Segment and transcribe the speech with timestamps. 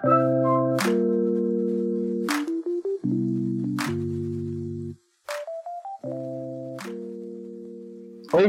[0.00, 0.06] Oi,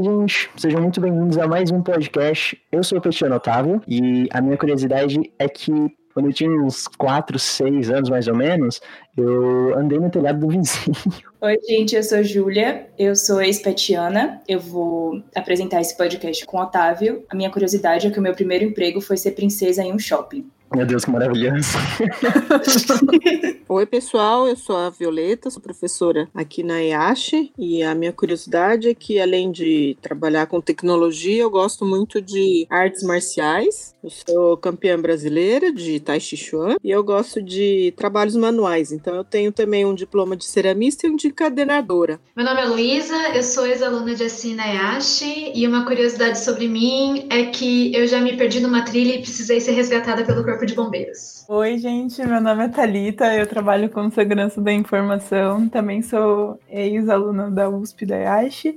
[0.03, 2.55] gente, sejam muito bem-vindos a mais um podcast.
[2.71, 5.71] Eu sou o Petiano Otávio e a minha curiosidade é que
[6.13, 8.79] quando eu tinha uns 4, 6 anos mais ou menos,
[9.17, 10.95] eu andei no telhado do vizinho.
[11.41, 16.61] Oi, gente, eu sou Júlia, eu sou ex-petiana, eu vou apresentar esse podcast com o
[16.61, 17.25] Otávio.
[17.27, 20.47] A minha curiosidade é que o meu primeiro emprego foi ser princesa em um shopping.
[20.75, 21.69] Meu Deus, que maravilhoso.
[23.67, 28.89] Oi, pessoal, eu sou a Violeta, sou professora aqui na EASH e a minha curiosidade
[28.89, 33.95] é que, além de trabalhar com tecnologia, eu gosto muito de artes marciais.
[34.03, 39.15] Eu sou campeã brasileira de Tai Chi Chuan e eu gosto de trabalhos manuais, então
[39.15, 42.19] eu tenho também um diploma de ceramista e um de encadenadora.
[42.35, 45.21] Meu nome é Luísa, eu sou ex-aluna de Assim na EASH
[45.53, 49.59] e uma curiosidade sobre mim é que eu já me perdi numa trilha e precisei
[49.59, 51.45] ser resgatada pelo Corpo de Bombeiros.
[51.47, 57.49] Oi, gente, meu nome é Thalita, eu trabalho com segurança da informação, também sou ex-aluna
[57.49, 58.75] da USP da EASH,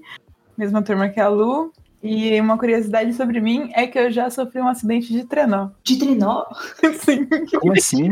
[0.56, 4.60] mesma turma que a Lu, e uma curiosidade sobre mim é que eu já sofri
[4.60, 5.68] um acidente de trenó.
[5.84, 6.44] De trenó?
[6.98, 7.28] Sim.
[7.60, 8.10] Como assim?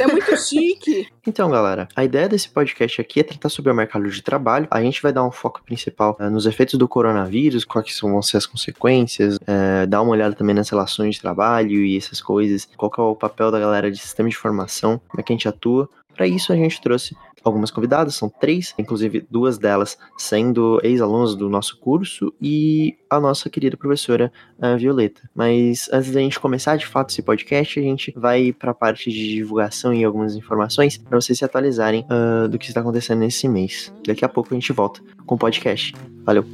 [0.00, 1.08] É muito chique.
[1.26, 4.66] Então, galera, a ideia desse podcast aqui é tratar sobre o mercado de trabalho.
[4.70, 8.38] A gente vai dar um foco principal uh, nos efeitos do coronavírus, quais vão ser
[8.38, 12.90] as consequências, uh, dar uma olhada também nas relações de trabalho e essas coisas, qual
[12.96, 15.88] é o papel da galera de sistema de formação, como é que a gente atua.
[16.18, 21.48] Para isso, a gente trouxe algumas convidadas, são três, inclusive duas delas sendo ex-alunos do
[21.48, 24.32] nosso curso e a nossa querida professora
[24.76, 25.30] Violeta.
[25.32, 29.12] Mas antes da gente começar de fato esse podcast, a gente vai para a parte
[29.12, 33.46] de divulgação e algumas informações para vocês se atualizarem uh, do que está acontecendo nesse
[33.46, 33.92] mês.
[34.04, 35.94] Daqui a pouco a gente volta com o podcast.
[36.24, 36.44] Valeu!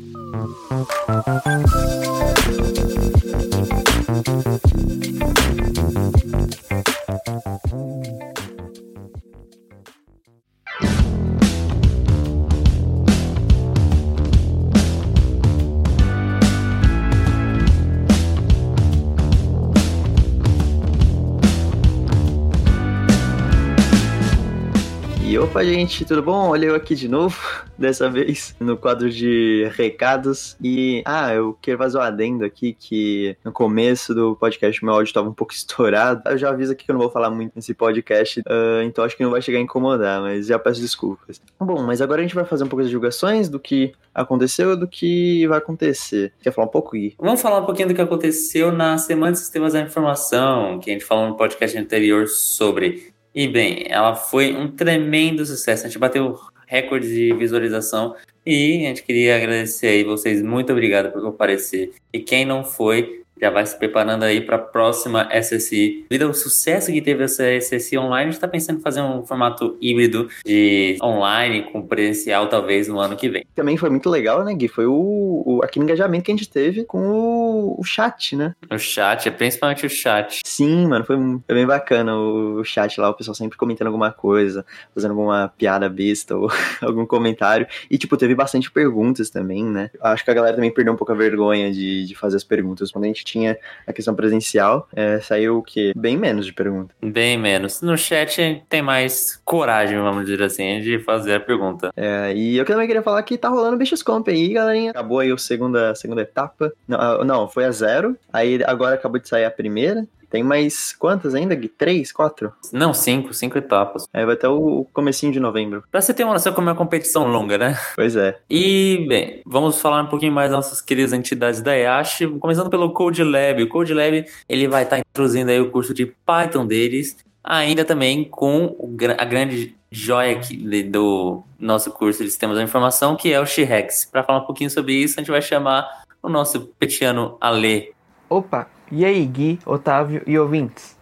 [25.26, 26.50] E opa, gente, tudo bom?
[26.50, 27.40] Olha eu aqui de novo,
[27.78, 30.54] dessa vez no quadro de recados.
[30.62, 35.08] E, ah, eu quero fazer um adendo aqui que no começo do podcast meu áudio
[35.08, 36.22] estava um pouco estourado.
[36.26, 39.16] Eu já aviso aqui que eu não vou falar muito nesse podcast, uh, então acho
[39.16, 41.40] que não vai chegar a incomodar, mas já peço desculpas.
[41.58, 44.76] Bom, mas agora a gente vai fazer um pouco de divulgações do que aconteceu e
[44.76, 46.34] do que vai acontecer.
[46.42, 47.14] Quer falar um pouco, Gui?
[47.18, 50.92] Vamos falar um pouquinho do que aconteceu na Semana de Sistemas da Informação, que a
[50.92, 55.84] gente falou no podcast anterior sobre e bem, ela foi um tremendo sucesso.
[55.84, 58.14] A gente bateu recorde de visualização
[58.46, 60.40] e a gente queria agradecer aí vocês.
[60.40, 61.92] Muito obrigado por comparecer.
[62.12, 66.06] E quem não foi, já vai se preparando aí para a próxima SSI.
[66.08, 69.24] Devido ao sucesso que teve essa SSI online, a gente está pensando em fazer um
[69.24, 73.46] formato híbrido de online com presencial, talvez no ano que vem.
[73.54, 74.68] Também foi muito legal, né, Gui?
[74.68, 78.54] Foi o, o aquele engajamento que a gente teve com o, o chat, né?
[78.70, 80.40] O chat, principalmente o chat.
[80.44, 84.12] Sim, mano, foi, foi bem bacana o, o chat lá, o pessoal sempre comentando alguma
[84.12, 86.48] coisa, fazendo alguma piada besta ou
[86.80, 87.66] algum comentário.
[87.90, 89.90] E, tipo, teve bastante perguntas também, né?
[90.00, 92.90] Acho que a galera também perdeu um pouco a vergonha de, de fazer as perguntas.
[92.90, 95.92] Quando a gente tinha a questão presencial, é, saiu o quê?
[95.96, 96.94] Bem menos de pergunta.
[97.02, 97.80] Bem menos.
[97.80, 101.90] No chat tem mais coragem, vamos dizer assim, de fazer a pergunta.
[101.96, 104.90] É, e eu também queria falar que tá rolando Bichos Comp aí, galerinha.
[104.90, 106.72] Acabou aí a segunda, segunda etapa.
[106.86, 108.16] Não, não, foi a zero.
[108.32, 110.06] Aí agora acabou de sair a primeira.
[110.34, 111.68] Tem mais quantas ainda, Gui?
[111.68, 112.52] Três, quatro?
[112.72, 114.08] Não, cinco, cinco etapas.
[114.12, 115.84] É, vai até o comecinho de novembro.
[115.92, 117.78] Pra você ter uma noção como é uma competição longa, né?
[117.94, 118.36] Pois é.
[118.50, 122.92] E, bem, vamos falar um pouquinho mais das nossas queridas entidades da EASH, começando pelo
[122.92, 123.62] Code Lab.
[123.62, 128.24] O Code Lab, ele vai estar introduzindo aí o curso de Python deles, ainda também
[128.24, 128.76] com
[129.16, 134.06] a grande joia aqui do nosso curso de Sistemas da Informação, que é o X-Rex.
[134.10, 137.92] Para falar um pouquinho sobre isso, a gente vai chamar o nosso petiano Alê.
[138.28, 140.96] Opa, e aí, Gui, Otávio e ouvintes?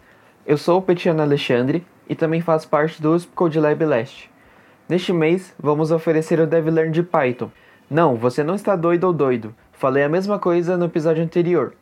[0.45, 4.31] Eu sou o Petiano Alexandre e também faço parte do USP Code Lab Leste.
[4.87, 7.51] Neste mês, vamos oferecer o DevLearn de Python.
[7.89, 9.53] Não, você não está doido ou doido.
[9.73, 11.73] Falei a mesma coisa no episódio anterior.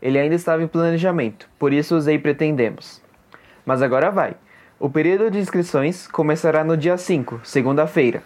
[0.00, 3.00] Ele ainda estava em planejamento, por isso usei pretendemos.
[3.64, 4.34] Mas agora vai.
[4.78, 8.22] O período de inscrições começará no dia 5, segunda-feira,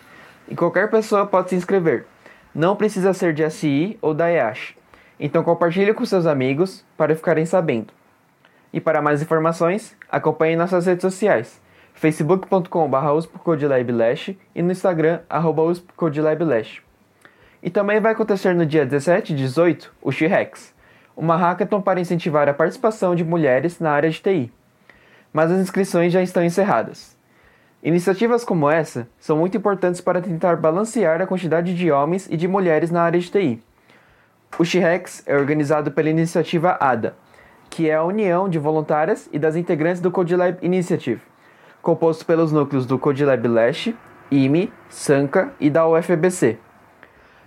[0.49, 2.07] e qualquer pessoa pode se inscrever.
[2.53, 4.80] Não precisa ser de SI ou da EASH.
[5.23, 7.93] Então compartilhe com seus amigos para ficarem sabendo.
[8.73, 11.61] E para mais informações, acompanhe nossas redes sociais,
[11.93, 12.67] facebook.com.br
[14.55, 15.63] e no Instagram, arroba.
[17.63, 20.75] E também vai acontecer no dia 17 e 18 o X-Rex,
[21.15, 24.51] uma hackathon para incentivar a participação de mulheres na área de TI.
[25.33, 27.17] mas as inscrições já estão encerradas.
[27.83, 32.49] Iniciativas como essa são muito importantes para tentar balancear a quantidade de homens e de
[32.49, 33.63] mulheres na área de TI.
[34.59, 37.15] O XREX é organizado pela iniciativa ADA,
[37.71, 41.23] que é a união de voluntárias e das integrantes do CodeLab Initiative,
[41.81, 43.97] composto pelos núcleos do CodeLab Leste,
[44.31, 46.59] IME, SANCA e da UFBC.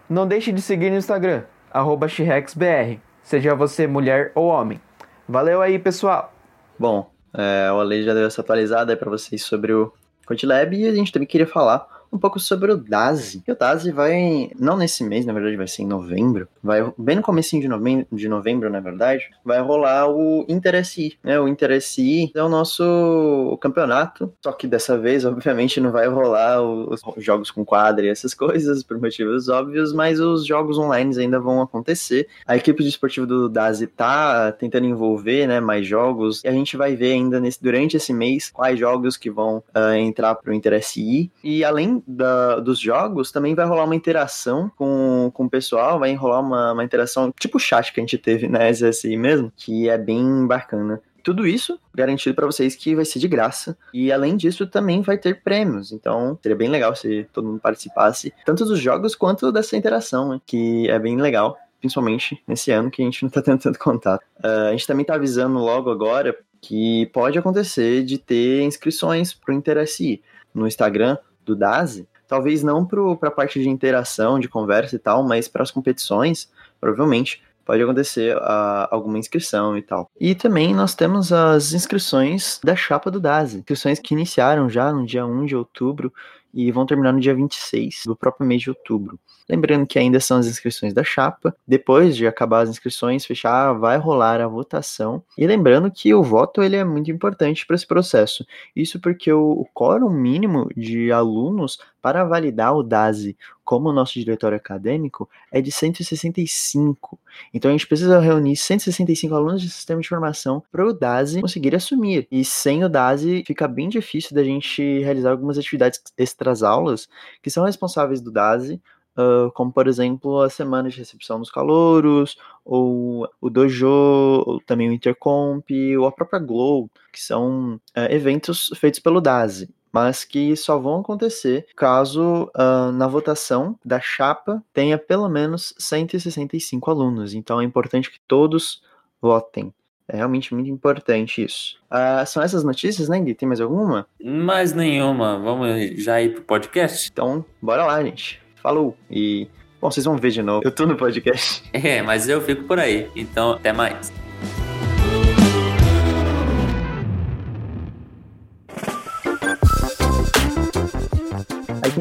[0.10, 4.80] Não deixe de seguir no Instagram, arroba XREXBR, seja você mulher ou homem.
[5.28, 6.34] Valeu aí, pessoal!
[6.80, 9.94] Bom, é, o Ale já deu essa atualizada para vocês sobre o
[10.26, 13.44] CodeLab e a gente também queria falar um pouco sobre o DASI.
[13.48, 17.16] E o DASI vai, não nesse mês, na verdade vai ser em novembro, vai bem
[17.16, 21.40] no comecinho de novembro, de novembro na verdade, vai rolar o Inter-SI, né?
[21.40, 27.02] O Inter-SI é o nosso campeonato, só que dessa vez, obviamente, não vai rolar os
[27.18, 31.62] jogos com quadra e essas coisas, por motivos óbvios, mas os jogos online ainda vão
[31.62, 32.28] acontecer.
[32.46, 36.78] A equipe de esportivo do DASI tá tentando envolver, né, mais jogos, e a gente
[36.78, 40.54] vai ver ainda nesse, durante esse mês quais jogos que vão uh, entrar para o
[40.54, 46.00] Inter-SI, e além da, dos jogos, também vai rolar uma interação com, com o pessoal,
[46.00, 49.90] vai rolar uma, uma interação tipo chat que a gente teve na SSI mesmo, que
[49.90, 51.02] é bem bacana.
[51.24, 53.78] Tudo isso garantido para vocês que vai ser de graça.
[53.94, 55.94] E além disso, também vai ter prêmios.
[55.94, 60.42] Então, seria bem legal se todo mundo participasse, tanto dos jogos quanto dessa interação, né?
[60.46, 64.22] que é bem legal, principalmente nesse ano que a gente não está tendo tanto contato.
[64.44, 69.54] Uh, a gente também está avisando logo agora que pode acontecer de ter inscrições para
[69.54, 70.22] o Interesse
[70.54, 75.24] no Instagram do DASE, talvez não para a parte de interação, de conversa e tal,
[75.24, 76.50] mas para as competições,
[76.80, 80.10] provavelmente pode acontecer uh, alguma inscrição e tal.
[80.20, 85.06] E também nós temos as inscrições da chapa do DASE, inscrições que iniciaram já no
[85.06, 86.12] dia 1 de outubro
[86.54, 89.20] e vão terminar no dia 26 do próprio mês de outubro.
[89.50, 91.56] Lembrando que ainda são as inscrições da chapa.
[91.68, 95.24] Depois de acabar as inscrições, fechar, vai rolar a votação.
[95.38, 98.46] E lembrando que o voto ele é muito importante para esse processo.
[98.76, 104.58] Isso porque o, o quórum mínimo de alunos para validar o DASE como nosso diretório
[104.58, 107.20] acadêmico é de 165.
[107.54, 111.76] Então a gente precisa reunir 165 alunos de sistema de informação para o DASE conseguir
[111.76, 112.28] assumir.
[112.32, 117.08] E sem o DASE fica bem difícil da gente realizar algumas atividades extras aulas
[117.42, 118.82] que são responsáveis do DASE,
[119.16, 122.36] Uh, como por exemplo a semana de recepção dos calouros,
[122.66, 128.72] ou o dojo, ou também o intercomp, ou a própria Glow, que são uh, eventos
[128.76, 134.98] feitos pelo DASE, mas que só vão acontecer caso uh, na votação da chapa tenha
[134.98, 137.36] pelo menos 165 alunos.
[137.36, 138.82] Então é importante que todos
[139.22, 139.72] votem.
[140.08, 141.78] É realmente muito importante isso.
[141.90, 143.34] Uh, são essas notícias, né, Gui?
[143.34, 144.06] Tem mais alguma?
[144.22, 145.40] Mais nenhuma.
[145.40, 147.10] Vamos já ir pro podcast?
[147.12, 148.42] Então, bora lá, gente.
[148.56, 148.98] Falou.
[149.10, 149.48] E,
[149.80, 150.62] bom, vocês vão ver de novo.
[150.66, 151.64] Eu tô no podcast.
[151.72, 153.10] É, mas eu fico por aí.
[153.16, 154.12] Então, até mais.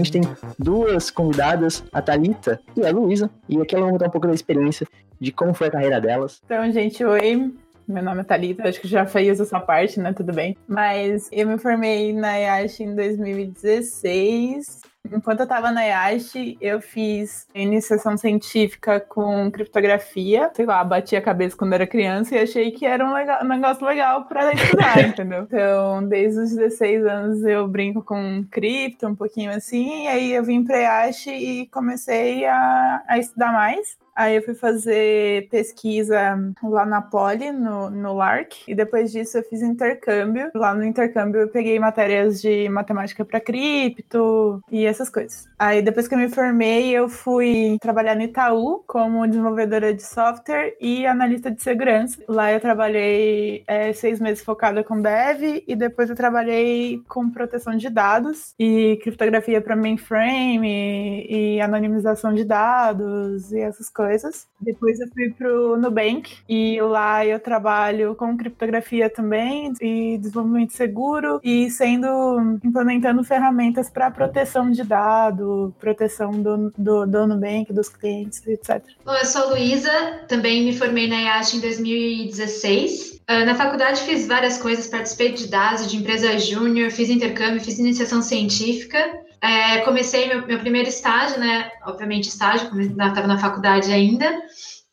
[0.03, 0.23] Gente tem
[0.59, 4.35] duas convidadas, a Thalita e a Luísa, e aqui elas vão contar um pouco da
[4.35, 4.87] experiência
[5.21, 6.41] de como foi a carreira delas.
[6.45, 7.53] Então, gente, oi.
[7.87, 10.13] Meu nome é Thalita, acho que já fiz essa parte, né?
[10.13, 10.57] Tudo bem.
[10.69, 17.47] Mas eu me formei na IASH em 2016 Enquanto eu estava na IASH, eu fiz
[17.55, 20.51] iniciação científica com criptografia.
[20.55, 23.49] Sei lá, bati a cabeça quando era criança e achei que era um, legal, um
[23.49, 25.43] negócio legal para estudar, entendeu?
[25.43, 30.05] Então, desde os 16 anos eu brinco com cripto, um pouquinho assim.
[30.05, 34.02] E aí eu vim para IASH e comecei a, a estudar mais.
[34.15, 39.43] Aí eu fui fazer pesquisa lá na Poli, no, no LARC, e depois disso eu
[39.43, 40.51] fiz intercâmbio.
[40.55, 45.49] Lá no intercâmbio eu peguei matérias de matemática para cripto e essas coisas.
[45.59, 50.77] Aí depois que eu me formei, eu fui trabalhar no Itaú como desenvolvedora de software
[50.81, 52.19] e analista de segurança.
[52.29, 57.77] Lá eu trabalhei é, seis meses focada com dev e depois eu trabalhei com proteção
[57.77, 64.47] de dados e criptografia para mainframe e, e anonimização de dados e essas coisas coisas.
[64.61, 71.41] Depois eu fui pro Nubank e lá eu trabalho com criptografia também e desenvolvimento seguro
[71.43, 78.45] e sendo implementando ferramentas para proteção de dados, proteção do, do, do Nubank, dos clientes,
[78.47, 78.83] etc.
[79.05, 79.93] Bom, eu sou Luísa,
[80.27, 83.23] também me formei na IASH em 2016.
[83.29, 87.79] Ah, na faculdade fiz várias coisas, participei de dados, de empresa júnior, fiz intercâmbio, fiz
[87.79, 88.99] iniciação científica.
[89.43, 91.69] É, comecei meu, meu, primeiro estágio, né?
[91.85, 94.41] Obviamente, estágio, estava na faculdade ainda.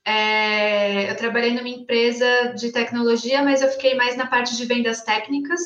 [0.03, 5.03] É, eu trabalhei numa empresa de tecnologia, mas eu fiquei mais na parte de vendas
[5.03, 5.61] técnicas,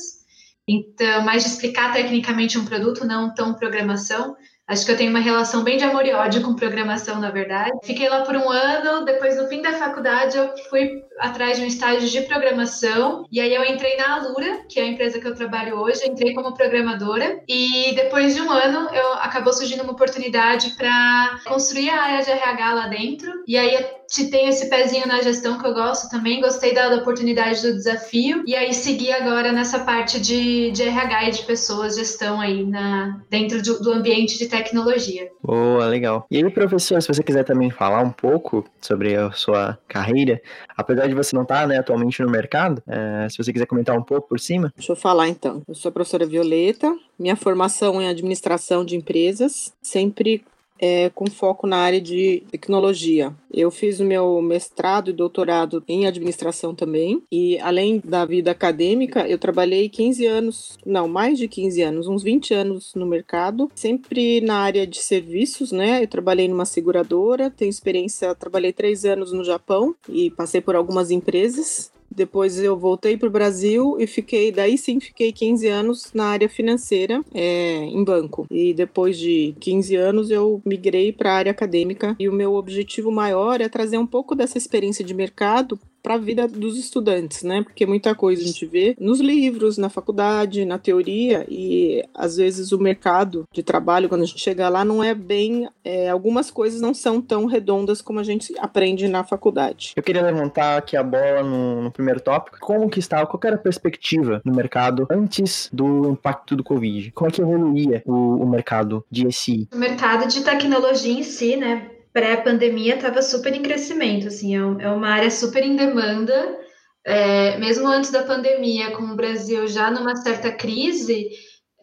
[0.67, 4.35] então, mais de explicar tecnicamente um produto, não tão programação.
[4.67, 7.71] Acho que eu tenho uma relação bem de amor e ódio com programação, na verdade.
[7.83, 11.67] Fiquei lá por um ano, depois no fim da faculdade eu fui atrás de um
[11.67, 13.25] estágio de programação.
[13.29, 16.33] E aí eu entrei na Alura, que é a empresa que eu trabalho hoje, entrei
[16.33, 17.41] como programadora.
[17.47, 22.31] E depois de um ano eu acabou surgindo uma oportunidade para construir a área de
[22.31, 23.43] RH lá dentro.
[23.45, 27.61] E aí te tenho esse pezinho na gestão que eu gosto também, gostei da, oportunidade
[27.61, 32.39] do desafio, e aí segui agora nessa parte de, de RH e de pessoas, gestão
[32.39, 35.29] aí na, dentro do, do ambiente de tecnologia.
[35.41, 36.25] Boa, legal.
[36.29, 40.41] E aí, professor, se você quiser também falar um pouco sobre a sua carreira,
[40.77, 44.03] apesar de você não estar né, atualmente no mercado, é, se você quiser comentar um
[44.03, 44.71] pouco por cima.
[44.75, 45.61] Deixa eu falar então.
[45.67, 50.43] Eu sou a professora Violeta, minha formação é em administração de empresas, sempre
[50.83, 53.33] é, com foco na área de tecnologia.
[53.53, 59.25] Eu fiz o meu mestrado e doutorado em administração também, e além da vida acadêmica,
[59.25, 64.41] eu trabalhei 15 anos, não, mais de 15 anos, uns 20 anos no mercado, sempre
[64.41, 66.03] na área de serviços, né?
[66.03, 71.11] Eu trabalhei numa seguradora, tenho experiência, trabalhei três anos no Japão e passei por algumas
[71.11, 76.25] empresas depois eu voltei para o Brasil e fiquei, daí sim, fiquei 15 anos na
[76.25, 78.45] área financeira, é, em banco.
[78.49, 83.11] E depois de 15 anos eu migrei para a área acadêmica e o meu objetivo
[83.11, 87.63] maior é trazer um pouco dessa experiência de mercado para a vida dos estudantes, né?
[87.63, 92.73] Porque muita coisa a gente vê nos livros, na faculdade, na teoria, e às vezes
[92.73, 95.69] o mercado de trabalho, quando a gente chega lá, não é bem.
[95.83, 99.93] É, algumas coisas não são tão redondas como a gente aprende na faculdade.
[99.95, 102.57] Eu queria levantar aqui a bola no, no primeiro tópico.
[102.59, 107.11] Como que estava, qual era a perspectiva no mercado antes do impacto do Covid?
[107.11, 109.69] Como é que evoluía o, o mercado de SI?
[109.73, 111.92] O mercado de tecnologia em si, né?
[112.13, 116.59] Pré-pandemia estava super em crescimento, assim, é, é uma área super em demanda,
[117.03, 121.29] é, mesmo antes da pandemia, com o Brasil já numa certa crise,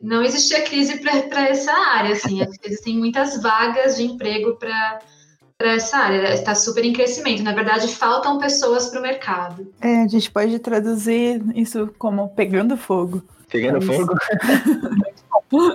[0.01, 5.01] não existia crise para essa área, assim, existem muitas vagas de emprego para
[5.59, 7.43] para essa área, está super em crescimento.
[7.43, 9.71] Na verdade, faltam pessoas para o mercado.
[9.79, 13.23] É, a gente pode traduzir isso como pegando fogo.
[13.47, 14.15] Pegando é fogo?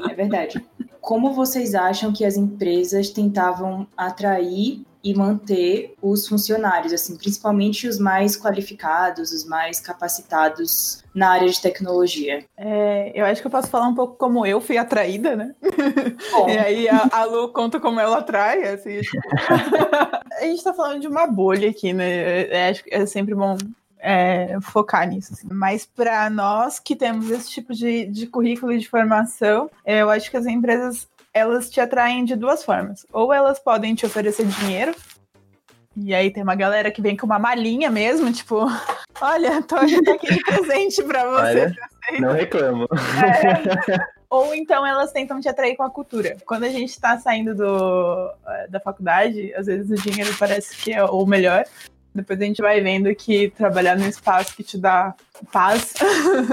[0.09, 0.65] É verdade
[1.05, 7.99] como vocês acham que as empresas tentavam atrair e manter os funcionários, assim, principalmente os
[7.99, 12.43] mais qualificados, os mais capacitados na área de tecnologia?
[12.57, 15.53] É, eu acho que eu posso falar um pouco como eu fui atraída, né?
[16.31, 16.49] Bom.
[16.49, 19.01] E aí a, a, Lu conta como ela atrai, assim.
[19.01, 19.21] Tipo...
[20.41, 22.47] a gente tá falando de uma bolha aqui, né?
[22.47, 23.55] É, acho que é sempre bom
[24.05, 25.33] é, focar nisso.
[25.33, 25.47] Assim.
[25.51, 30.11] Mas para nós que temos esse tipo de, de currículo e de formação, é, eu
[30.11, 33.05] acho que as empresas elas te atraem de duas formas.
[33.11, 34.95] Ou elas podem te oferecer dinheiro,
[35.97, 38.65] e aí tem uma galera que vem com uma malinha mesmo, tipo,
[39.19, 41.61] olha, tô aqui de presente para você.
[41.61, 41.75] Olha,
[42.19, 42.83] não reclamo.
[42.83, 44.15] É.
[44.29, 46.35] Ou então elas tentam te atrair com a cultura.
[46.45, 50.91] Quando a gente tá saindo do, é, da faculdade, às vezes o dinheiro parece que
[50.91, 51.63] é o melhor,
[52.15, 55.13] depois a gente vai vendo que trabalhar no espaço que te dá
[55.51, 55.93] paz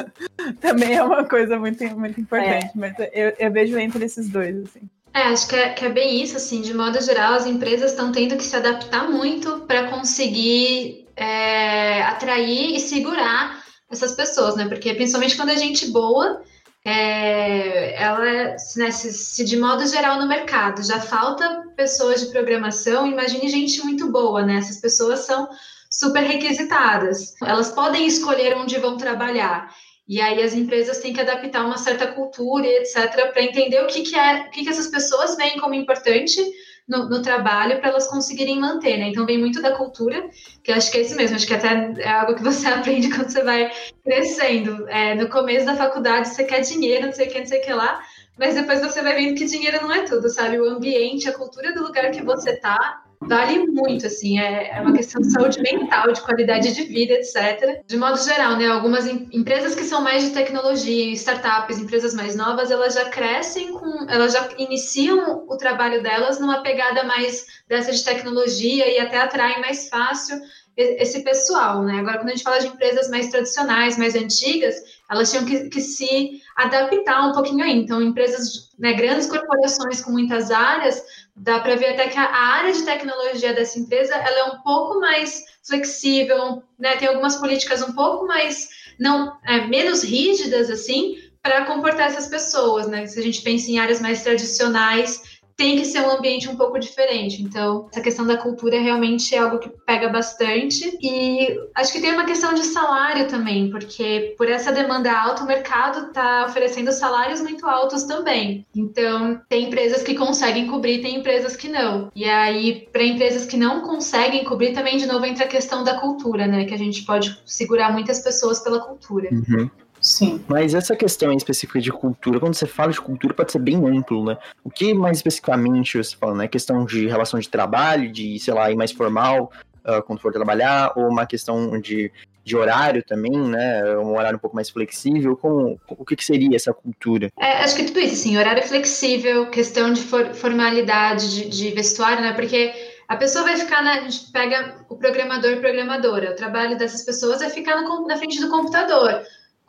[0.61, 2.67] também é uma coisa muito, muito importante.
[2.67, 2.71] É.
[2.75, 4.81] Mas eu, eu, vejo entre esses dois, assim.
[5.15, 8.11] É, acho que é, que é bem isso, assim, de modo geral, as empresas estão
[8.11, 14.67] tendo que se adaptar muito para conseguir é, atrair e segurar essas pessoas, né?
[14.67, 16.43] Porque principalmente quando é gente boa,
[16.85, 23.07] é, ela, né, se, se, de modo geral no mercado já falta pessoas de programação,
[23.07, 24.57] imagine gente muito boa, né?
[24.57, 25.49] Essas pessoas são
[25.89, 27.35] super requisitadas.
[27.41, 29.73] Elas podem escolher onde vão trabalhar.
[30.09, 34.03] E aí as empresas têm que adaptar uma certa cultura, etc., para entender o que,
[34.03, 36.43] que é, o que, que essas pessoas veem como importante
[36.89, 39.09] no, no trabalho para elas conseguirem manter, né?
[39.09, 40.29] Então vem muito da cultura,
[40.63, 43.31] que acho que é isso mesmo, acho que até é algo que você aprende quando
[43.31, 43.71] você vai
[44.05, 44.89] crescendo.
[44.89, 47.65] É, no começo da faculdade você quer dinheiro, não sei o que, não sei o
[47.65, 48.03] que lá,
[48.39, 50.59] mas depois você vai vendo que dinheiro não é tudo, sabe?
[50.59, 54.93] O ambiente, a cultura do lugar que você tá vale muito, assim, é, é, uma
[54.93, 57.83] questão de saúde mental, de qualidade de vida, etc.
[57.87, 62.37] De modo geral, né, algumas em, empresas que são mais de tecnologia, startups, empresas mais
[62.37, 67.93] novas, elas já crescem com, elas já iniciam o trabalho delas numa pegada mais dessa
[67.93, 70.41] de tecnologia e até atraem mais fácil
[70.75, 71.99] esse pessoal, né?
[71.99, 74.75] Agora, quando a gente fala de empresas mais tradicionais, mais antigas,
[75.11, 77.77] elas tinham que, que se adaptar um pouquinho aí.
[77.77, 81.03] Então, empresas, né, grandes corporações com muitas áreas,
[81.35, 85.01] dá para ver até que a área de tecnologia dessa empresa ela é um pouco
[85.01, 86.97] mais flexível, né?
[86.97, 92.87] Tem algumas políticas um pouco mais não é, menos rígidas assim para comportar essas pessoas,
[92.87, 93.07] né?
[93.07, 95.32] Se a gente pensa em áreas mais tradicionais,
[95.63, 97.41] tem que ser um ambiente um pouco diferente.
[97.41, 100.99] Então, essa questão da cultura realmente é algo que pega bastante.
[101.01, 105.47] E acho que tem uma questão de salário também, porque por essa demanda alta, o
[105.47, 108.67] mercado está oferecendo salários muito altos também.
[108.75, 112.11] Então, tem empresas que conseguem cobrir, tem empresas que não.
[112.13, 116.01] E aí, para empresas que não conseguem cobrir, também de novo entra a questão da
[116.01, 116.65] cultura, né?
[116.65, 119.29] Que a gente pode segurar muitas pessoas pela cultura.
[119.31, 119.71] Uhum.
[120.03, 120.45] Sim.
[120.49, 123.77] Mas essa questão em específica de cultura, quando você fala de cultura, pode ser bem
[123.77, 124.37] amplo, né?
[124.65, 126.49] O que mais especificamente você fala, né?
[126.49, 129.53] Questão de relação de trabalho, de, sei lá, ir mais formal
[129.87, 132.11] uh, quando for trabalhar, ou uma questão de,
[132.43, 133.97] de horário também, né?
[133.97, 135.37] Um horário um pouco mais flexível.
[135.37, 137.31] Como, o que, que seria essa cultura?
[137.39, 142.23] É, acho que tudo isso, assim, horário flexível, questão de for, formalidade, de, de vestuário,
[142.23, 142.33] né?
[142.33, 142.73] Porque
[143.07, 143.93] a pessoa vai ficar na.
[143.93, 146.33] A gente pega o programador e programadora.
[146.33, 149.23] O trabalho dessas pessoas é ficar no, na frente do computador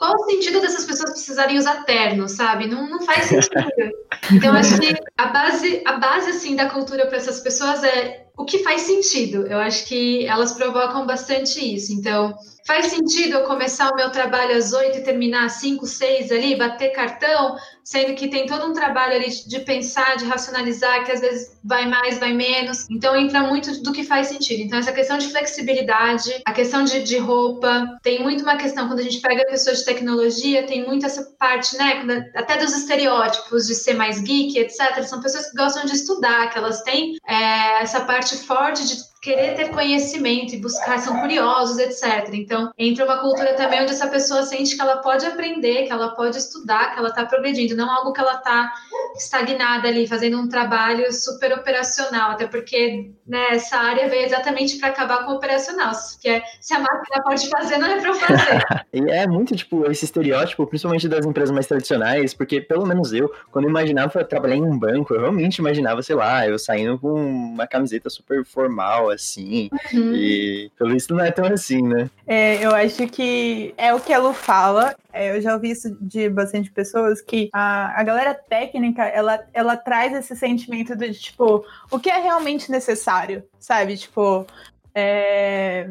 [0.03, 2.67] qual o sentido dessas pessoas precisarem usar terno, sabe?
[2.67, 3.53] Não, não faz sentido.
[4.31, 8.45] Então, acho que a base, a base assim, da cultura para essas pessoas é o
[8.45, 9.45] que faz sentido.
[9.47, 11.91] Eu acho que elas provocam bastante isso.
[11.91, 12.33] Então,
[12.65, 16.55] faz sentido eu começar o meu trabalho às oito e terminar às cinco, seis ali,
[16.55, 21.19] bater cartão, sendo que tem todo um trabalho ali de pensar, de racionalizar, que às
[21.19, 22.87] vezes vai mais, vai menos.
[22.89, 24.61] Então, entra muito do que faz sentido.
[24.61, 28.99] Então, essa questão de flexibilidade, a questão de, de roupa, tem muito uma questão, quando
[28.99, 33.75] a gente pega pessoas de tecnologia, tem muito essa parte, né, até dos estereótipos de
[33.75, 35.03] ser mais geek, etc.
[35.03, 39.55] São pessoas que gostam de estudar, que elas têm é, essa parte forte de querer
[39.55, 42.29] ter conhecimento e buscar, são curiosos, etc.
[42.33, 46.09] Então, entra uma cultura também onde essa pessoa sente que ela pode aprender, que ela
[46.09, 48.73] pode estudar, que ela está progredindo, não algo que ela está
[49.15, 54.89] estagnada ali, fazendo um trabalho super operacional, até porque né, essa área veio exatamente para
[54.89, 55.91] acabar com o operacional,
[56.21, 58.87] que é, se a máquina pode fazer, não é para fazer.
[59.09, 63.65] é muito, tipo, esse estereótipo, principalmente das empresas mais tradicionais, porque, pelo menos eu, quando
[63.65, 67.67] eu imaginava trabalhar em um banco, eu realmente imaginava, sei lá, eu saindo com uma
[67.67, 69.69] camiseta super formal, assim.
[69.93, 70.13] Uhum.
[70.13, 72.09] E pelo visto não é tão assim, né?
[72.27, 74.95] É, eu acho que é o que a Lu fala.
[75.13, 79.77] É, eu já ouvi isso de bastante pessoas que a, a galera técnica ela, ela
[79.77, 83.95] traz esse sentimento de tipo o que é realmente necessário, sabe?
[83.95, 84.45] Tipo,
[84.93, 85.87] é,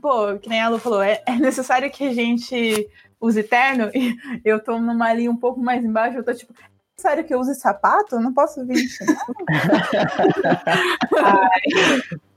[0.00, 2.88] pô, que nem a Lu falou, é, é necessário que a gente
[3.20, 6.54] use terno e eu tô numa linha um pouco mais embaixo, eu tô tipo,
[6.96, 8.14] Sério que eu use sapato?
[8.14, 8.78] Eu não posso vir.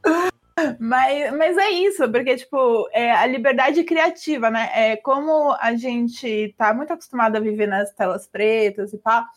[0.79, 4.69] Mas, mas é isso, porque, tipo, é a liberdade criativa, né?
[4.73, 9.27] É como a gente tá muito acostumado a viver nas telas pretas e pá,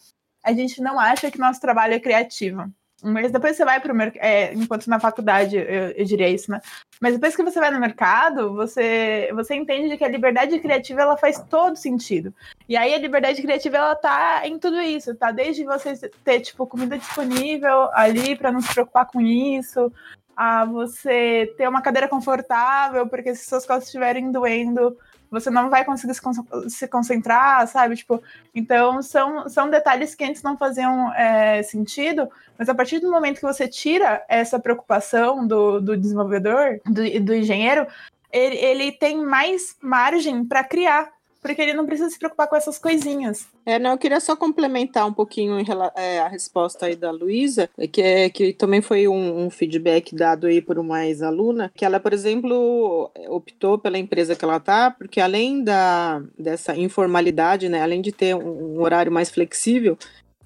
[0.43, 2.65] a gente não acha que nosso trabalho é criativo.
[3.03, 6.51] Mas depois você vai para o mercado, é, enquanto na faculdade, eu, eu, diria isso,
[6.51, 6.61] né?
[7.01, 11.17] Mas depois que você vai no mercado, você, você entende que a liberdade criativa ela
[11.17, 12.35] faz todo sentido.
[12.69, 15.31] E aí a liberdade criativa ela tá em tudo isso, tá?
[15.31, 19.91] Desde você ter tipo comida disponível ali para não se preocupar com isso,
[20.43, 24.97] a você ter uma cadeira confortável, porque se suas costas estiverem doendo,
[25.31, 26.15] você não vai conseguir
[26.67, 27.95] se concentrar, sabe?
[27.95, 28.23] Tipo,
[28.55, 32.27] então são, são detalhes que antes não faziam é, sentido,
[32.59, 37.35] mas a partir do momento que você tira essa preocupação do, do desenvolvedor, do, do
[37.35, 37.87] engenheiro,
[38.33, 42.79] ele, ele tem mais margem para criar, porque ele não precisa se preocupar com essas
[42.79, 43.49] coisinhas.
[43.65, 45.57] É, não, eu queria só complementar um pouquinho
[45.97, 50.47] é, a resposta aí da Luísa, que, é, que também foi um, um, feedback dado
[50.47, 55.21] aí por uma ex-aluna, que ela, por exemplo, optou pela empresa que ela está, porque
[55.21, 59.97] além da, dessa informalidade, né, além de ter um, um horário mais flexível,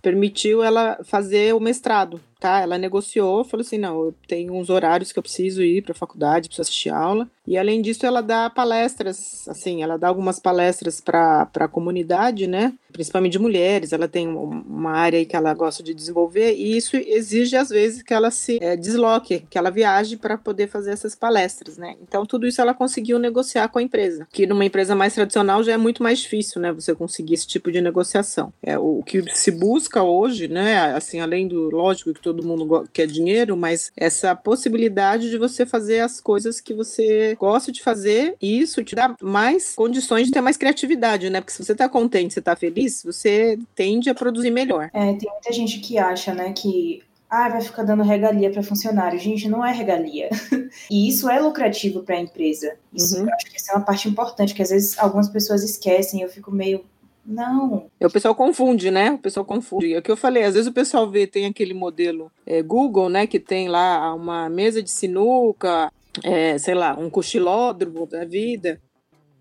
[0.01, 2.61] permitiu ela fazer o mestrado tá?
[2.61, 5.97] Ela negociou, falou assim: não, eu tenho uns horários que eu preciso ir para a
[5.97, 7.27] faculdade, preciso assistir aula.
[7.47, 12.73] E além disso, ela dá palestras, assim, ela dá algumas palestras para a comunidade, né?
[12.91, 13.93] Principalmente de mulheres.
[13.93, 18.03] Ela tem uma área aí que ela gosta de desenvolver, e isso exige, às vezes,
[18.03, 21.97] que ela se é, desloque, que ela viaje para poder fazer essas palestras, né?
[22.03, 24.27] Então, tudo isso ela conseguiu negociar com a empresa.
[24.33, 26.73] Que numa empresa mais tradicional já é muito mais difícil, né?
[26.73, 28.53] Você conseguir esse tipo de negociação.
[28.63, 30.95] É, o que se busca hoje, né?
[30.95, 35.65] Assim, além do, lógico, que todo todo mundo quer dinheiro, mas essa possibilidade de você
[35.65, 40.33] fazer as coisas que você gosta de fazer, e isso te dá mais condições de
[40.33, 41.41] ter mais criatividade, né?
[41.41, 44.91] Porque se você tá contente, você tá feliz, você tende a produzir melhor.
[44.93, 47.03] É, tem muita gente que acha, né, que
[47.35, 49.19] ah, vai ficar dando regalia para funcionário.
[49.19, 50.29] Gente, não é regalia.
[50.89, 52.77] e isso é lucrativo para a empresa.
[52.93, 53.27] Isso, uhum.
[53.27, 56.21] eu acho que isso é uma parte importante, que às vezes algumas pessoas esquecem.
[56.21, 56.85] Eu fico meio,
[57.27, 57.91] não.
[58.01, 59.13] O pessoal confunde, né?
[59.13, 59.95] O pessoal confunde.
[59.95, 63.09] É o que eu falei, às vezes o pessoal vê, tem aquele modelo é, Google,
[63.09, 63.27] né?
[63.27, 65.91] Que tem lá uma mesa de sinuca,
[66.23, 68.81] é, sei lá, um cochilódromo da vida.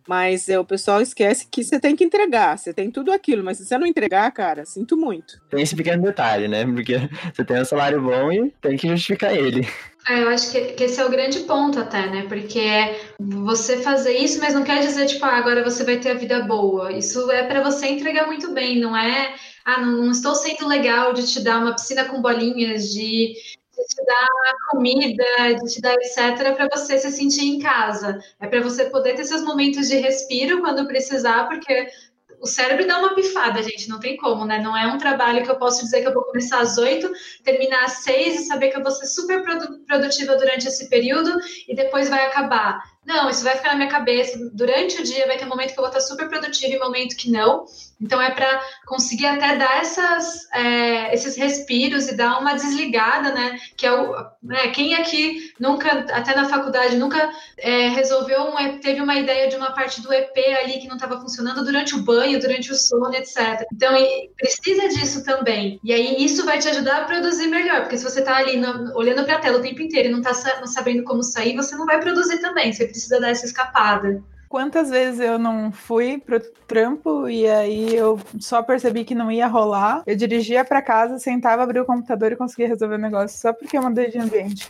[0.07, 3.57] Mas é, o pessoal esquece que você tem que entregar, você tem tudo aquilo, mas
[3.57, 5.41] se você não entregar, cara, sinto muito.
[5.49, 6.65] Tem esse pequeno detalhe, né?
[6.65, 9.65] Porque você tem um salário bom e tem que justificar ele.
[10.07, 12.25] É, eu acho que, que, esse é o grande ponto até, né?
[12.27, 16.11] Porque é você fazer isso, mas não quer dizer, tipo, ah, agora você vai ter
[16.11, 16.91] a vida boa.
[16.91, 21.13] Isso é para você entregar muito bem, não é, ah, não, não, estou sendo legal
[21.13, 24.27] de te dar uma piscina com bolinhas, de, de te dar
[24.71, 25.23] comida,
[25.63, 28.19] de te dar etc, para você se sentir em casa.
[28.41, 31.87] É para você poder ter seus momentos de respiro quando precisar, porque
[32.43, 34.59] o cérebro dá uma pifada, gente, não tem como, né?
[34.59, 37.09] Não é um trabalho que eu posso dizer que eu vou começar às oito,
[37.41, 39.41] terminar às seis e saber que eu vou ser super
[39.87, 41.31] produtiva durante esse período
[41.65, 42.83] e depois vai acabar.
[43.05, 44.37] Não, isso vai ficar na minha cabeça.
[44.53, 47.15] Durante o dia vai ter um momento que eu vou estar super produtiva e momento
[47.15, 47.65] que não.
[48.03, 53.57] Então é para conseguir até dar essas, é, esses respiros e dar uma desligada, né?
[53.77, 58.99] Que é o né, quem aqui nunca, até na faculdade, nunca é, resolveu um, teve
[58.99, 62.39] uma ideia de uma parte do EP ali que não estava funcionando durante o banho,
[62.39, 63.65] durante o sono, etc.
[63.73, 63.93] Então
[64.37, 65.79] precisa disso também.
[65.83, 68.95] E aí isso vai te ajudar a produzir melhor, porque se você está ali no,
[68.97, 71.85] olhando para a tela o tempo inteiro e não está sabendo como sair, você não
[71.85, 72.73] vai produzir também.
[72.73, 78.19] Você precisa dar essa escapada quantas vezes eu não fui pro trampo e aí eu
[78.39, 80.03] só percebi que não ia rolar.
[80.05, 83.75] Eu dirigia para casa, sentava, abria o computador e conseguia resolver o negócio só porque
[83.75, 84.69] eu mudei de ambiente.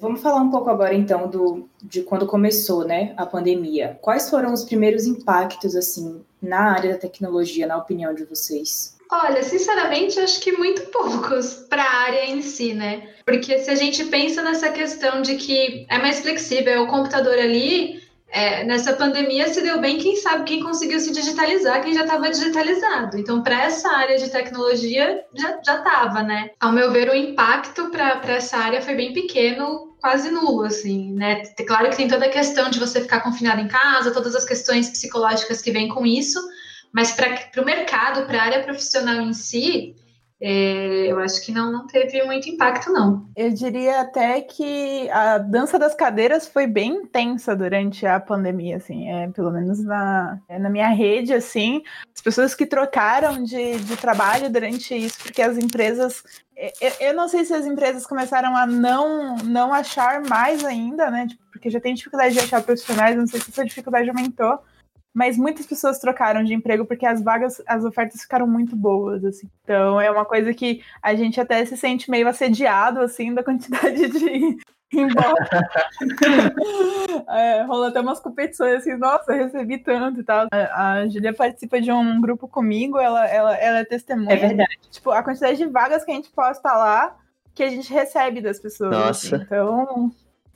[0.00, 3.96] Vamos falar um pouco agora então do de quando começou, né, a pandemia.
[4.02, 8.96] Quais foram os primeiros impactos assim na área da tecnologia, na opinião de vocês?
[9.12, 13.10] Olha, sinceramente, acho que muito poucos para a área em si, né?
[13.26, 17.38] Porque se a gente pensa nessa questão de que é mais flexível, é o computador
[17.38, 22.04] ali, é, nessa pandemia se deu bem quem sabe quem conseguiu se digitalizar, quem já
[22.04, 23.18] estava digitalizado.
[23.18, 26.50] Então, para essa área de tecnologia, já estava, né?
[26.58, 31.42] Ao meu ver, o impacto para essa área foi bem pequeno, quase nulo, assim, né?
[31.66, 34.88] Claro que tem toda a questão de você ficar confinado em casa, todas as questões
[34.88, 36.40] psicológicas que vêm com isso,
[36.92, 39.96] mas para o mercado, para a área profissional em si,
[40.44, 43.28] é, eu acho que não, não teve muito impacto, não.
[43.36, 49.08] Eu diria até que a dança das cadeiras foi bem intensa durante a pandemia, assim,
[49.08, 51.80] é, pelo menos na, é, na minha rede, assim,
[52.12, 56.24] as pessoas que trocaram de, de trabalho durante isso, porque as empresas
[56.56, 61.08] é, eu, eu não sei se as empresas começaram a não, não achar mais ainda,
[61.08, 61.26] né?
[61.28, 64.58] Tipo, porque já tem dificuldade de achar profissionais, não sei se essa dificuldade aumentou,
[65.12, 69.48] mas muitas pessoas trocaram de emprego porque as vagas, as ofertas ficaram muito boas, assim.
[69.62, 74.08] Então é uma coisa que a gente até se sente meio assediado, assim, da quantidade
[74.08, 74.58] de
[74.92, 75.48] embora.
[77.28, 80.48] é, rola até umas competições assim, nossa, recebi tanto e tal.
[80.50, 84.32] A, a Julia participa de um grupo comigo, ela, ela, ela é testemunha.
[84.32, 84.78] É verdade.
[84.90, 87.16] Tipo, a quantidade de vagas que a gente posta lá
[87.54, 88.90] que a gente recebe das pessoas.
[88.90, 89.36] Nossa.
[89.36, 89.44] Assim.
[89.44, 90.12] Então,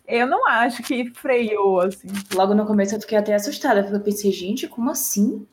[0.06, 2.08] eu não acho que freou, assim.
[2.34, 5.46] Logo no começo eu fiquei até assustada, porque eu pensei, gente, como assim?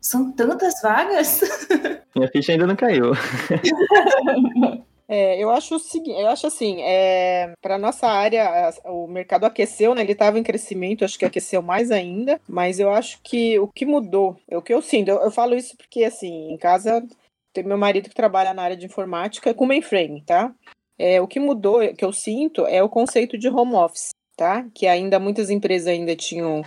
[0.00, 1.40] São tantas vagas?
[2.14, 3.12] Minha ficha ainda não caiu.
[5.10, 9.94] É, eu acho o seguinte, eu acho assim, é, para nossa área, o mercado aqueceu,
[9.94, 10.02] né?
[10.02, 13.86] Ele estava em crescimento, acho que aqueceu mais ainda, mas eu acho que o que
[13.86, 15.08] mudou, é o que eu sinto.
[15.08, 17.02] Eu, eu falo isso porque assim, em casa
[17.54, 20.52] tem meu marido que trabalha na área de informática com mainframe, tá?
[20.98, 24.66] É, o que mudou, que eu sinto, é o conceito de home office, tá?
[24.74, 26.62] Que ainda muitas empresas ainda tinham.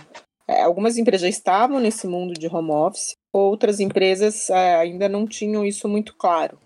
[0.48, 5.26] É, algumas empresas já estavam nesse mundo de home office, outras empresas é, ainda não
[5.26, 6.58] tinham isso muito claro.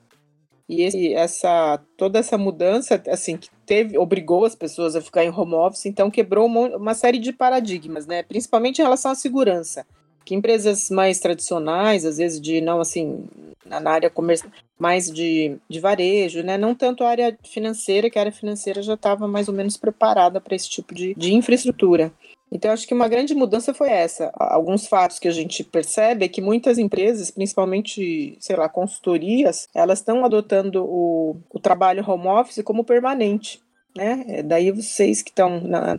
[0.69, 5.31] E esse, essa toda essa mudança, assim, que teve, obrigou as pessoas a ficar em
[5.31, 8.23] home office, então quebrou uma, uma série de paradigmas, né?
[8.23, 9.87] Principalmente em relação à segurança
[10.27, 13.25] que empresas mais tradicionais, às vezes de não assim,
[13.65, 16.59] na área comercial, mais de, de varejo, né?
[16.59, 20.41] Não tanto a área financeira, que a área financeira já estava mais ou menos preparada
[20.41, 22.13] para esse tipo de, de infraestrutura.
[22.51, 24.31] Então, acho que uma grande mudança foi essa.
[24.35, 30.01] Alguns fatos que a gente percebe é que muitas empresas, principalmente, sei lá, consultorias, elas
[30.01, 33.61] estão adotando o, o trabalho home office como permanente.
[33.97, 34.25] Né?
[34.29, 35.99] É, daí vocês que estão na,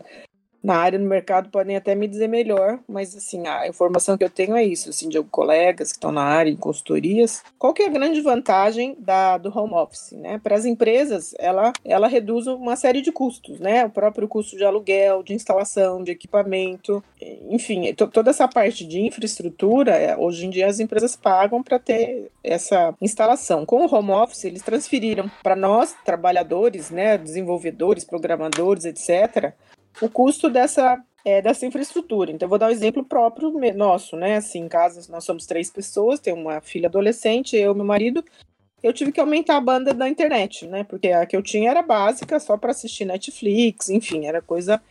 [0.67, 4.29] na área, no mercado, podem até me dizer melhor, mas assim, a informação que eu
[4.29, 7.41] tenho é isso, assim, de colegas que estão na área, em consultorias.
[7.57, 10.37] Qual que é a grande vantagem da, do home office, né?
[10.43, 13.85] Para as empresas, ela, ela reduz uma série de custos, né?
[13.85, 17.01] O próprio custo de aluguel, de instalação, de equipamento,
[17.49, 22.29] enfim, toda essa parte de infraestrutura, é, hoje em dia as empresas pagam para ter
[22.43, 23.65] essa instalação.
[23.65, 29.53] Com o home office, eles transferiram para nós, trabalhadores, né, desenvolvedores, programadores, etc.,
[30.01, 32.31] o custo dessa, é, dessa infraestrutura.
[32.31, 34.37] Então, eu vou dar um exemplo próprio nosso, né?
[34.37, 38.23] Assim, em casa nós somos três pessoas, tem uma filha adolescente, eu e meu marido.
[38.83, 40.83] eu tive que aumentar a banda da internet, né?
[40.83, 44.81] Porque a que eu tinha era básica, só para assistir Netflix, enfim, era coisa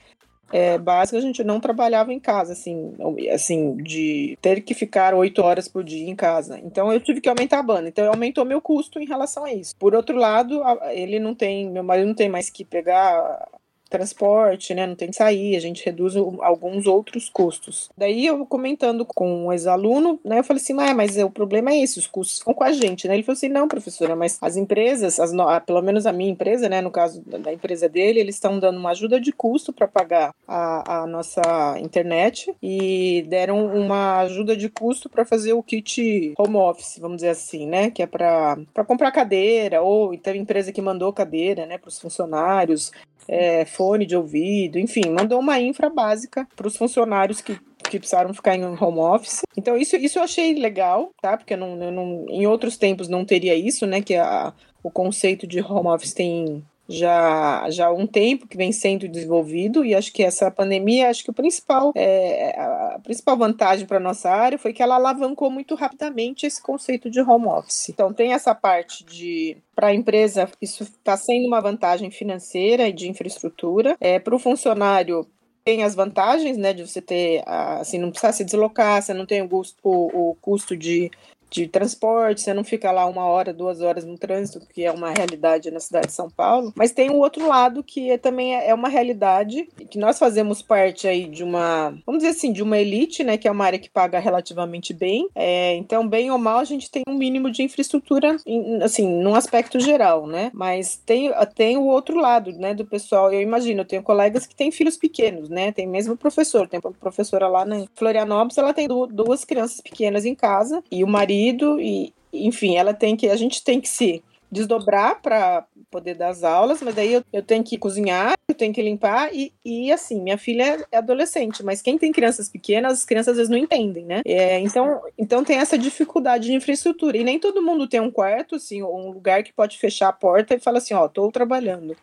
[0.52, 2.94] é, básica, a gente não trabalhava em casa, assim,
[3.32, 6.58] assim, de ter que ficar oito horas por dia em casa.
[6.60, 7.88] Então eu tive que aumentar a banda.
[7.88, 9.74] Então aumentou meu custo em relação a isso.
[9.76, 13.48] Por outro lado, ele não tem, meu marido não tem mais que pegar
[13.88, 14.86] transporte, né?
[14.86, 17.88] Não tem que sair, a gente reduz alguns outros custos.
[17.96, 20.38] Daí eu comentando com um ex-aluno, né?
[20.38, 23.06] Eu falei assim, ah, mas o problema é esse, os custos ficam com a gente,
[23.06, 23.14] né?
[23.14, 25.32] Ele falou assim, não, professora, mas as empresas, as,
[25.64, 26.80] pelo menos a minha empresa, né?
[26.80, 31.02] No caso da empresa dele, eles estão dando uma ajuda de custo para pagar a,
[31.02, 36.98] a nossa internet e deram uma ajuda de custo para fazer o kit home office,
[37.00, 37.90] vamos dizer assim, né?
[37.90, 41.78] Que é para comprar cadeira ou então empresa que mandou cadeira, né?
[41.78, 42.92] Para os funcionários
[43.28, 47.58] é, fone de ouvido, enfim, mandou uma infra básica para os funcionários que,
[47.90, 49.42] que precisaram ficar em home office.
[49.56, 51.36] Então, isso, isso eu achei legal, tá?
[51.36, 54.00] Porque eu não, eu não, em outros tempos não teria isso, né?
[54.00, 58.72] Que a, o conceito de home office tem já já há um tempo que vem
[58.72, 63.86] sendo desenvolvido e acho que essa pandemia acho que o principal é, a principal vantagem
[63.86, 67.88] para nossa área foi que ela alavancou muito rapidamente esse conceito de home office.
[67.88, 72.92] Então tem essa parte de para a empresa isso está sendo uma vantagem financeira e
[72.92, 73.96] de infraestrutura.
[74.00, 75.26] É para o funcionário
[75.66, 79.42] tem as vantagens, né, de você ter, assim, não precisar se deslocar, você não tem
[79.42, 81.10] o, custo, o, o custo de
[81.50, 85.10] de transporte, você não fica lá uma hora, duas horas no trânsito, que é uma
[85.10, 86.72] realidade na cidade de São Paulo.
[86.74, 91.06] Mas tem o outro lado que é, também é uma realidade, que nós fazemos parte
[91.06, 93.90] aí de uma, vamos dizer assim, de uma elite, né, que é uma área que
[93.90, 95.28] paga relativamente bem.
[95.34, 98.36] É, então, bem ou mal, a gente tem um mínimo de infraestrutura,
[98.82, 100.50] assim, num aspecto geral, né?
[100.52, 103.32] Mas tem, tem o outro lado, né, do pessoal.
[103.32, 105.72] Eu imagino, eu tenho colegas que têm filhos pequenos, né?
[105.72, 110.34] Tem mesmo professor, tem uma professora lá na Florianópolis, ela tem duas crianças pequenas em
[110.34, 114.22] casa e o marido marido e, enfim, ela tem que, a gente tem que se
[114.50, 118.72] desdobrar para poder dar as aulas, mas daí eu, eu, tenho que cozinhar, eu tenho
[118.72, 123.04] que limpar e, e assim, minha filha é adolescente, mas quem tem crianças pequenas, as
[123.04, 124.22] crianças às vezes não entendem, né?
[124.24, 128.54] É, então, então tem essa dificuldade de infraestrutura e nem todo mundo tem um quarto,
[128.54, 131.96] assim, um lugar que pode fechar a porta e falar assim, ó, tô trabalhando.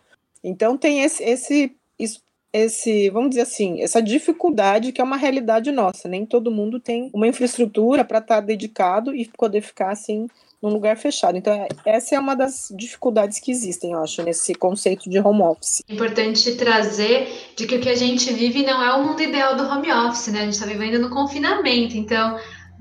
[0.43, 2.21] Então tem esse, esse isso
[2.53, 6.07] esse, vamos dizer assim, essa dificuldade que é uma realidade nossa.
[6.07, 10.27] Nem todo mundo tem uma infraestrutura para estar tá dedicado e poder ficar assim
[10.61, 11.37] num lugar fechado.
[11.37, 15.41] Então, é, essa é uma das dificuldades que existem, eu acho, nesse conceito de home
[15.41, 15.83] office.
[15.89, 19.57] É importante trazer de que o que a gente vive não é o mundo ideal
[19.57, 20.39] do home office, né?
[20.39, 22.39] A gente está vivendo no confinamento, então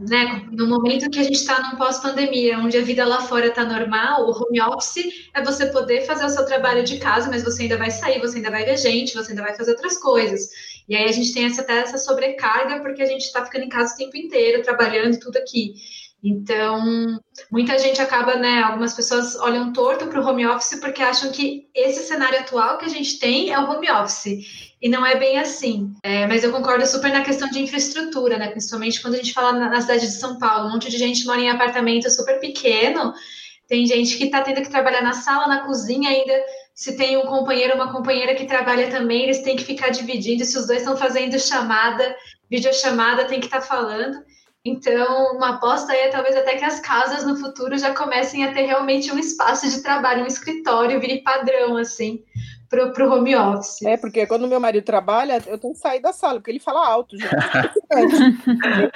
[0.09, 3.65] né, no momento que a gente está num pós-pandemia, onde a vida lá fora está
[3.65, 7.63] normal, o home office é você poder fazer o seu trabalho de casa, mas você
[7.63, 10.49] ainda vai sair, você ainda vai ver gente, você ainda vai fazer outras coisas.
[10.89, 13.69] E aí a gente tem essa, até essa sobrecarga, porque a gente está ficando em
[13.69, 15.75] casa o tempo inteiro, trabalhando tudo aqui.
[16.23, 18.63] Então, muita gente acaba, né?
[18.63, 22.85] Algumas pessoas olham torto para o home office porque acham que esse cenário atual que
[22.85, 24.72] a gente tem é o home office.
[24.83, 25.95] E não é bem assim.
[26.03, 28.49] É, mas eu concordo super na questão de infraestrutura, né?
[28.49, 30.67] Principalmente quando a gente fala na, na cidade de São Paulo.
[30.67, 33.15] Um monte de gente mora em apartamento super pequeno.
[33.69, 36.35] Tem gente que está tendo que trabalhar na sala, na cozinha ainda.
[36.75, 40.45] Se tem um companheiro uma companheira que trabalha também, eles têm que ficar dividindo.
[40.45, 42.17] Se os dois estão fazendo chamada,
[42.51, 44.19] videochamada, tem que estar tá falando.
[44.65, 48.63] Então, uma aposta é talvez até que as casas no futuro já comecem a ter
[48.63, 52.23] realmente um espaço de trabalho, um escritório, vire padrão, assim,
[52.73, 53.83] pro, pro home office.
[53.83, 56.89] É, porque quando meu marido trabalha, eu tenho que sair da sala, porque ele fala
[56.89, 57.31] alto, gente.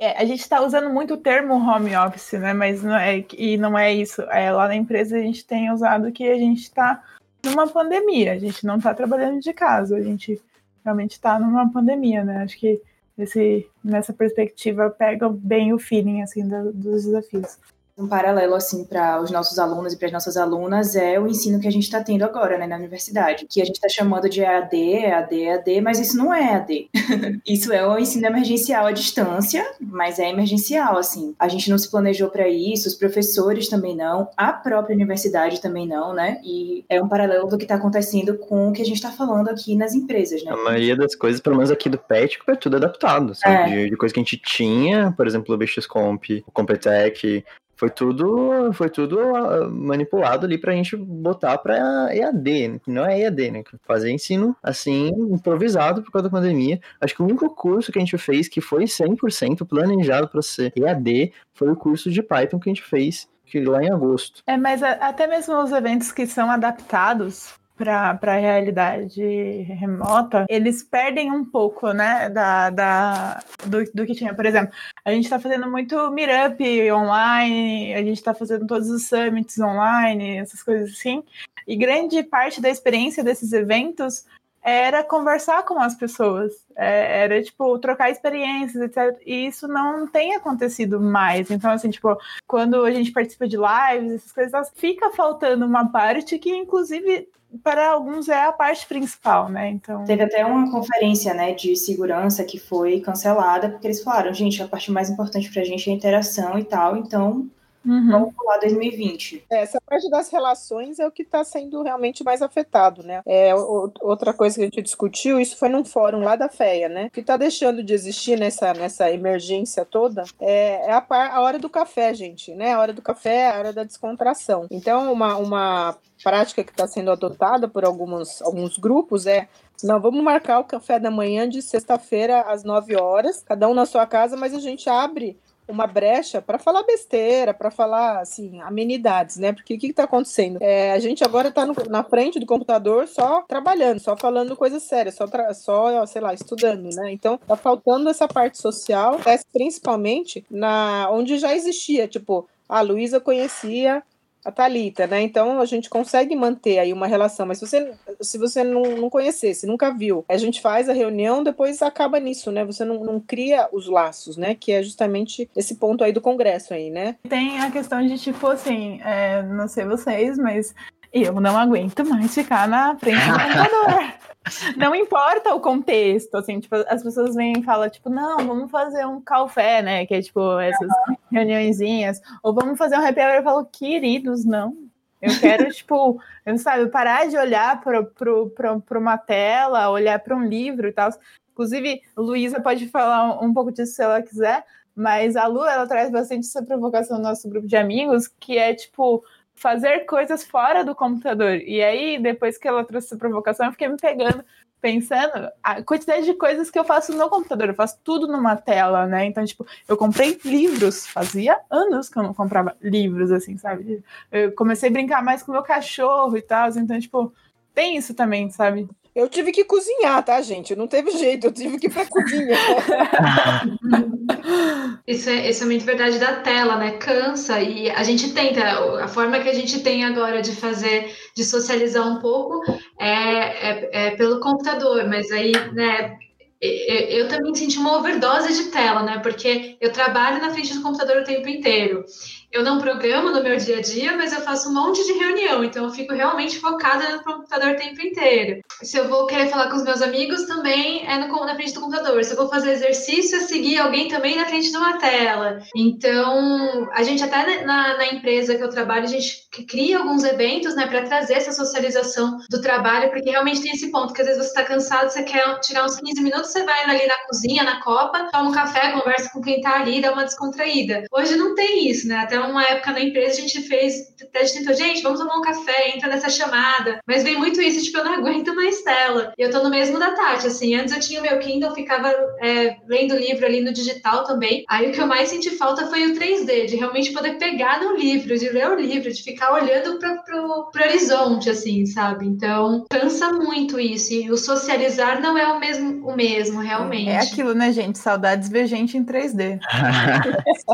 [0.00, 2.52] é, a gente está usando muito o termo home office, né?
[2.52, 4.22] Mas não é, e não é isso.
[4.22, 7.04] É, lá na empresa a gente tem usado que a gente está
[7.44, 10.42] numa pandemia, a gente não está trabalhando de casa, a gente
[10.84, 12.42] realmente está numa pandemia, né?
[12.42, 12.82] Acho que
[13.16, 17.58] esse, nessa perspectiva pega bem o feeling assim do, dos desafios
[18.00, 21.60] um paralelo assim para os nossos alunos e para as nossas alunas é o ensino
[21.60, 24.40] que a gente está tendo agora, né, na universidade, que a gente está chamando de
[24.40, 26.90] EAD, EAD, EAD, mas isso não é EAD.
[27.46, 31.34] isso é o ensino emergencial à distância, mas é emergencial, assim.
[31.38, 35.86] A gente não se planejou para isso, os professores também não, a própria universidade também
[35.86, 36.40] não, né?
[36.42, 39.48] E é um paralelo do que está acontecendo com o que a gente está falando
[39.48, 40.52] aqui nas empresas, né?
[40.52, 43.54] A maioria das coisas, pelo menos aqui do PET, é tudo adaptado, sabe?
[43.54, 43.66] É.
[43.66, 47.44] De, de coisa que a gente tinha, por exemplo, o BXComp, o Competec,
[47.80, 52.80] foi tudo, foi tudo ah, manipulado ali pra gente botar pra EAD, né?
[52.86, 53.64] não é EAD, né?
[53.86, 56.78] Fazer ensino assim, improvisado por causa da pandemia.
[57.00, 60.74] Acho que o único curso que a gente fez que foi 100% planejado para ser
[60.76, 63.26] EAD foi o curso de Python que a gente fez
[63.64, 64.42] lá em agosto.
[64.46, 69.22] É, mas até mesmo os eventos que são adaptados para a realidade
[69.62, 74.34] remota, eles perdem um pouco, né, da, da, do, do que tinha.
[74.34, 79.06] Por exemplo, a gente está fazendo muito meetup online, a gente está fazendo todos os
[79.06, 81.22] summits online, essas coisas assim.
[81.66, 84.26] E grande parte da experiência desses eventos
[84.62, 89.18] era conversar com as pessoas, é, era tipo trocar experiências, etc.
[89.24, 91.50] E isso não tem acontecido mais.
[91.50, 92.14] Então, assim, tipo,
[92.46, 97.26] quando a gente participa de lives, essas coisas, fica faltando uma parte que, inclusive,
[97.62, 99.68] para alguns é a parte principal, né?
[99.70, 104.62] Então teve até uma conferência, né, de segurança que foi cancelada porque eles falaram, gente,
[104.62, 107.50] a parte mais importante para a gente é a interação e tal, então
[107.84, 108.10] Uhum.
[108.10, 109.44] Vamos pular 2020.
[109.50, 113.22] É, essa parte das relações é o que está sendo realmente mais afetado, né?
[113.26, 117.06] É, outra coisa que a gente discutiu, isso foi num fórum lá da FEA, né?
[117.06, 121.40] O que está deixando de existir nessa, nessa emergência toda é, é a, par, a
[121.40, 122.74] hora do café, gente, né?
[122.74, 124.66] A hora do café é a hora da descontração.
[124.70, 129.48] Então, uma, uma prática que está sendo adotada por alguns, alguns grupos é
[129.82, 133.86] não, vamos marcar o café da manhã de sexta-feira às 9 horas, cada um na
[133.86, 135.38] sua casa, mas a gente abre
[135.70, 139.52] uma brecha para falar besteira, para falar assim, amenidades, né?
[139.52, 140.58] Porque o que está acontecendo?
[140.60, 145.14] É, a gente agora está na frente do computador só trabalhando, só falando coisas sérias,
[145.14, 147.12] só, só, sei lá, estudando, né?
[147.12, 149.18] Então tá faltando essa parte social,
[149.52, 154.02] principalmente na onde já existia, tipo, a Luísa conhecia
[154.44, 155.22] a Thalita, né?
[155.22, 159.10] Então a gente consegue manter aí uma relação, mas se você, se você não, não
[159.10, 162.64] conhecesse, nunca viu, a gente faz a reunião, depois acaba nisso, né?
[162.64, 164.54] Você não, não cria os laços, né?
[164.54, 167.16] Que é justamente esse ponto aí do congresso aí, né?
[167.28, 170.74] Tem a questão de, tipo, assim, é, não sei vocês, mas
[171.12, 174.14] eu não aguento mais ficar na frente do computador.
[174.76, 179.06] não importa o contexto, assim, tipo, as pessoas vêm e falam, tipo, não, vamos fazer
[179.06, 180.06] um café, né?
[180.06, 181.16] Que é tipo essas uhum.
[181.30, 183.34] reuniõezinhas, ou vamos fazer um happy hour.
[183.34, 184.76] Eu falo, queridos, não.
[185.20, 190.88] Eu quero, tipo, eu sabe, parar de olhar para uma tela, olhar para um livro
[190.88, 191.10] e tal.
[191.52, 196.10] Inclusive, Luísa pode falar um pouco disso se ela quiser, mas a Lu, ela traz
[196.10, 199.22] bastante essa provocação no nosso grupo de amigos, que é, tipo,
[199.60, 201.56] fazer coisas fora do computador.
[201.56, 204.42] E aí, depois que ela trouxe essa provocação, eu fiquei me pegando,
[204.80, 207.68] pensando a quantidade de coisas que eu faço no computador.
[207.68, 209.26] Eu faço tudo numa tela, né?
[209.26, 211.06] Então, tipo, eu comprei livros.
[211.06, 214.02] Fazia anos que eu não comprava livros, assim, sabe?
[214.32, 216.70] Eu comecei a brincar mais com meu cachorro e tal.
[216.70, 217.30] Então, tipo,
[217.74, 218.88] tem isso também, sabe?
[219.14, 220.76] Eu tive que cozinhar, tá, gente?
[220.76, 222.56] Não teve jeito, eu tive que ir pra cozinha.
[225.06, 226.92] isso, é, isso é muito verdade da tela, né?
[226.92, 228.62] Cansa e a gente tenta,
[229.02, 232.62] a forma que a gente tem agora de fazer, de socializar um pouco
[232.98, 236.16] é, é, é pelo computador, mas aí, né,
[236.60, 239.18] eu também senti uma overdose de tela, né?
[239.20, 242.04] Porque eu trabalho na frente do computador o tempo inteiro
[242.52, 245.62] eu não programo no meu dia a dia, mas eu faço um monte de reunião,
[245.62, 248.60] então eu fico realmente focada no computador o tempo inteiro.
[248.82, 251.80] Se eu vou querer falar com os meus amigos, também é no, na frente do
[251.80, 252.24] computador.
[252.24, 255.60] Se eu vou fazer exercício, é seguir alguém também na frente de uma tela.
[255.76, 260.74] Então, a gente até na, na empresa que eu trabalho, a gente cria alguns eventos,
[260.74, 264.42] né, para trazer essa socialização do trabalho, porque realmente tem esse ponto que às vezes
[264.42, 267.80] você está cansado, você quer tirar uns 15 minutos, você vai ali na cozinha, na
[267.80, 271.04] copa, toma um café, conversa com quem está ali, dá uma descontraída.
[271.12, 272.18] Hoje não tem isso, né?
[272.18, 273.94] Até uma época na empresa a gente fez,
[274.34, 276.98] a gente tentou, gente, vamos tomar um café, entra nessa chamada.
[277.06, 279.32] Mas vem muito isso, tipo, eu não aguento mais tela.
[279.38, 282.08] E eu tô no mesmo da Tati, assim, antes eu tinha o meu Kindle, ficava
[282.40, 284.64] é, lendo livro ali no digital também.
[284.68, 287.96] Aí o que eu mais senti falta foi o 3D, de realmente poder pegar no
[287.96, 292.26] livro, de ler o livro, de ficar olhando para pro, pro horizonte, assim, sabe?
[292.26, 294.12] Então, cansa muito isso.
[294.12, 297.10] E o socializar não é o mesmo, o mesmo realmente.
[297.10, 297.98] É aquilo, né, gente?
[297.98, 299.58] Saudades ver gente em 3D.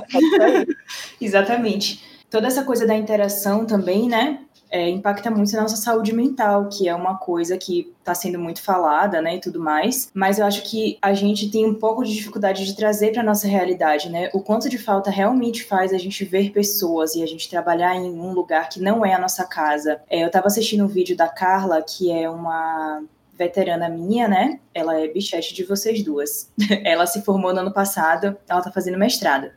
[1.20, 1.55] Exatamente.
[1.56, 2.04] Exatamente.
[2.30, 4.40] Toda essa coisa da interação também, né?
[4.68, 8.60] É, impacta muito na nossa saúde mental, que é uma coisa que está sendo muito
[8.60, 10.10] falada, né, e tudo mais.
[10.12, 13.46] Mas eu acho que a gente tem um pouco de dificuldade de trazer para nossa
[13.46, 14.28] realidade, né?
[14.34, 18.10] O quanto de falta realmente faz a gente ver pessoas e a gente trabalhar em
[18.10, 20.00] um lugar que não é a nossa casa.
[20.10, 23.04] É, eu estava assistindo um vídeo da Carla, que é uma
[23.38, 24.58] veterana minha, né?
[24.74, 26.50] Ela é bichete de vocês duas.
[26.84, 29.48] ela se formou no ano passado, ela tá fazendo mestrado.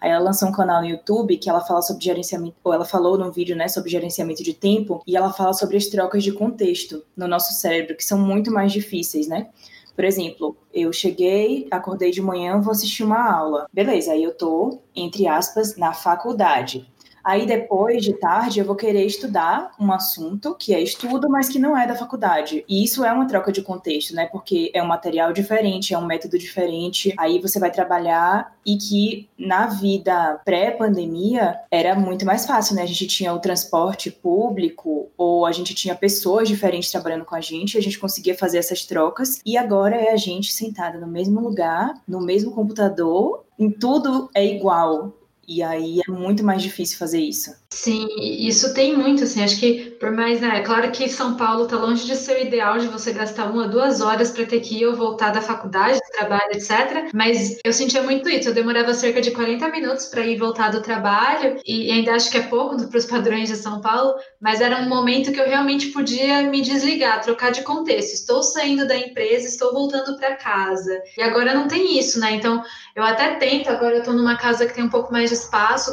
[0.00, 3.18] Aí ela lançou um canal no YouTube que ela fala sobre gerenciamento, ou ela falou
[3.18, 7.04] num vídeo, né, sobre gerenciamento de tempo, e ela fala sobre as trocas de contexto
[7.16, 9.48] no nosso cérebro, que são muito mais difíceis, né?
[9.94, 13.66] Por exemplo, eu cheguei, acordei de manhã, vou assistir uma aula.
[13.70, 16.90] Beleza, aí eu tô, entre aspas, na faculdade.
[17.22, 21.58] Aí depois de tarde eu vou querer estudar um assunto que é estudo, mas que
[21.58, 22.64] não é da faculdade.
[22.68, 24.26] E isso é uma troca de contexto, né?
[24.26, 27.14] Porque é um material diferente, é um método diferente.
[27.18, 32.82] Aí você vai trabalhar e que na vida pré-pandemia era muito mais fácil, né?
[32.82, 37.40] A gente tinha o transporte público ou a gente tinha pessoas diferentes trabalhando com a
[37.40, 39.40] gente, a gente conseguia fazer essas trocas.
[39.44, 44.44] E agora é a gente sentada no mesmo lugar, no mesmo computador em tudo é
[44.44, 45.12] igual.
[45.50, 47.54] E aí é muito mais difícil fazer isso.
[47.72, 51.68] Sim, isso tem muito, assim, acho que por mais, né, é claro que São Paulo
[51.68, 54.78] tá longe de ser o ideal de você gastar uma, duas horas para ter que
[54.80, 58.92] ir ou voltar da faculdade, do trabalho, etc, mas eu sentia muito isso, eu demorava
[58.92, 62.76] cerca de 40 minutos para ir voltar do trabalho, e ainda acho que é pouco
[62.88, 66.60] para os padrões de São Paulo, mas era um momento que eu realmente podia me
[66.62, 71.68] desligar, trocar de contexto, estou saindo da empresa, estou voltando para casa, e agora não
[71.68, 72.64] tem isso, né, então
[72.96, 75.92] eu até tento, agora eu tô numa casa que tem um pouco mais de espaço,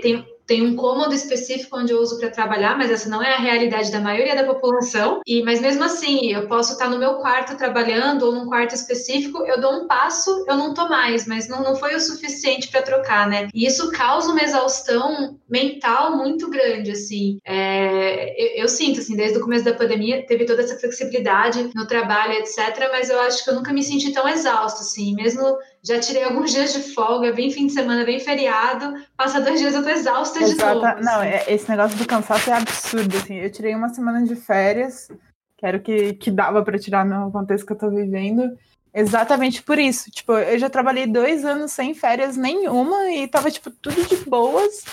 [0.00, 3.38] tem tem um cômodo específico onde eu uso para trabalhar, mas essa não é a
[3.38, 5.20] realidade da maioria da população.
[5.26, 9.42] E mas mesmo assim, eu posso estar no meu quarto trabalhando ou num quarto específico,
[9.46, 12.82] eu dou um passo, eu não tô mais, mas não, não foi o suficiente para
[12.82, 13.48] trocar, né?
[13.52, 17.38] E isso causa uma exaustão mental muito grande, assim.
[17.44, 21.86] É, eu, eu, sinto, assim, desde o começo da pandemia, teve toda essa flexibilidade no
[21.86, 22.88] trabalho, etc.
[22.90, 25.56] Mas eu acho que eu nunca me senti tão exausto, assim, mesmo
[25.86, 29.72] já tirei alguns dias de folga, vem fim de semana, vem feriado, passa dois dias
[29.72, 30.80] eu tô exausta de novo.
[30.80, 31.28] Não, assim.
[31.28, 33.36] é, esse negócio do cansaço é absurdo, assim.
[33.36, 35.08] Eu tirei uma semana de férias,
[35.56, 38.58] que era o que, que dava para tirar no contexto que eu tô vivendo.
[38.92, 40.10] Exatamente por isso.
[40.10, 44.84] Tipo, eu já trabalhei dois anos sem férias nenhuma e tava, tipo, tudo de boas.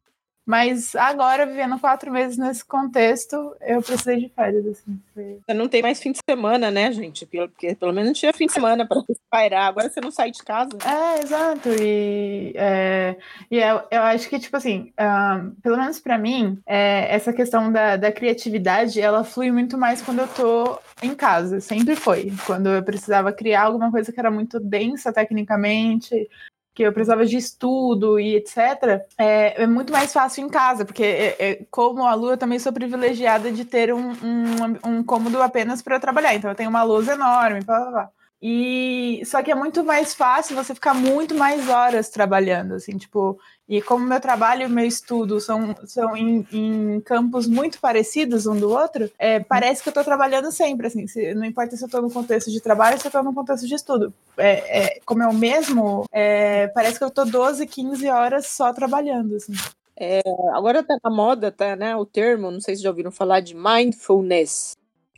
[0.45, 4.99] Mas agora, vivendo quatro meses nesse contexto, eu precisei de férias, assim.
[5.13, 5.39] Foi...
[5.45, 7.25] Você não tem mais fim de semana, né, gente?
[7.25, 9.67] Porque pelo menos tinha fim de semana para espairar.
[9.67, 10.71] Agora você não sai de casa.
[10.85, 11.69] É, exato.
[11.81, 13.15] E, é,
[13.49, 17.71] e eu, eu acho que, tipo assim, um, pelo menos para mim, é, essa questão
[17.71, 21.61] da, da criatividade, ela flui muito mais quando eu tô em casa.
[21.61, 22.33] Sempre foi.
[22.45, 26.29] Quando eu precisava criar alguma coisa que era muito densa tecnicamente,
[26.73, 31.03] que eu precisava de estudo e etc., é, é muito mais fácil em casa, porque
[31.03, 35.81] é, é, como a eu também sou privilegiada de ter um, um, um cômodo apenas
[35.81, 36.33] para trabalhar.
[36.35, 38.22] Então eu tenho uma luz enorme, blá, blá, blá.
[38.45, 43.39] E só que é muito mais fácil você ficar muito mais horas trabalhando, assim, tipo,
[43.69, 48.59] e como meu trabalho e meu estudo são, são em, em, campos muito parecidos um
[48.59, 51.85] do outro, é, parece que eu estou trabalhando sempre, assim, se, não importa se eu
[51.85, 54.13] estou no contexto de trabalho ou se eu estou no contexto de estudo.
[54.37, 58.73] É, é, como é o mesmo, é, parece que eu estou 12, 15 horas só
[58.73, 59.53] trabalhando, assim.
[59.95, 60.21] É,
[60.53, 63.55] agora tá na moda, tá, né, o termo, não sei se já ouviram falar de
[63.55, 64.73] mindfulness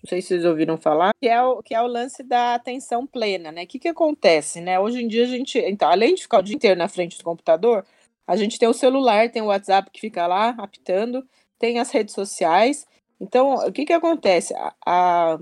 [0.05, 3.07] não sei se vocês ouviram falar, que é o, que é o lance da atenção
[3.07, 3.63] plena, né?
[3.63, 4.79] O que, que acontece, né?
[4.79, 7.23] Hoje em dia a gente, então, além de ficar o dia inteiro na frente do
[7.23, 7.83] computador,
[8.27, 11.27] a gente tem o celular, tem o WhatsApp que fica lá apitando,
[11.57, 12.85] tem as redes sociais.
[13.19, 14.53] Então, o que, que acontece?
[14.55, 15.39] A, a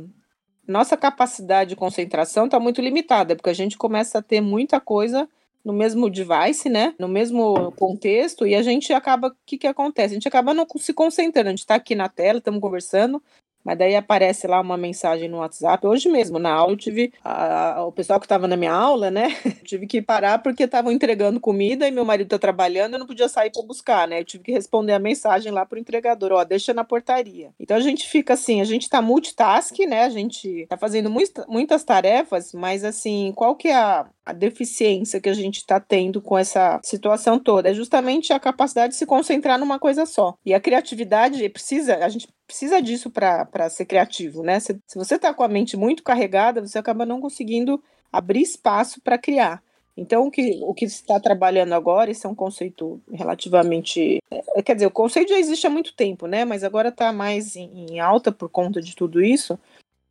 [0.66, 5.28] nossa capacidade de concentração está muito limitada, porque a gente começa a ter muita coisa
[5.64, 6.94] no mesmo device, né?
[6.98, 9.28] No mesmo contexto, e a gente acaba.
[9.28, 10.14] O que, que acontece?
[10.14, 11.50] A gente acaba não se concentrando.
[11.50, 13.22] A gente está aqui na tela, estamos conversando,
[13.64, 15.86] mas daí aparece lá uma mensagem no WhatsApp.
[15.88, 17.14] Hoje mesmo, na aula, eu tive.
[17.24, 19.30] A, o pessoal que estava na minha aula, né?
[19.64, 23.30] tive que parar porque estavam entregando comida e meu marido está trabalhando, eu não podia
[23.30, 24.20] sair para buscar, né?
[24.20, 27.52] Eu tive que responder a mensagem lá pro entregador: ó, deixa na portaria.
[27.60, 30.04] Então a gente fica assim, a gente está multitask, né?
[30.04, 35.20] A gente está fazendo muita, muitas tarefas, mas assim, qual que é a, a deficiência
[35.20, 37.70] que a gente está tendo com essa situação toda?
[37.70, 40.36] É justamente a capacidade de se concentrar numa coisa só.
[40.46, 44.60] E a criatividade precisa, a gente precisa disso para ser criativo, né?
[44.60, 49.02] Se, se você está com a mente muito carregada, você acaba não conseguindo abrir espaço
[49.02, 49.62] para criar.
[49.96, 54.20] Então, o que, o que está trabalhando agora, esse é um conceito relativamente.
[54.56, 56.44] É, quer dizer, o conceito já existe há muito tempo, né?
[56.46, 59.58] Mas agora está mais em, em, alta por conta de tudo isso.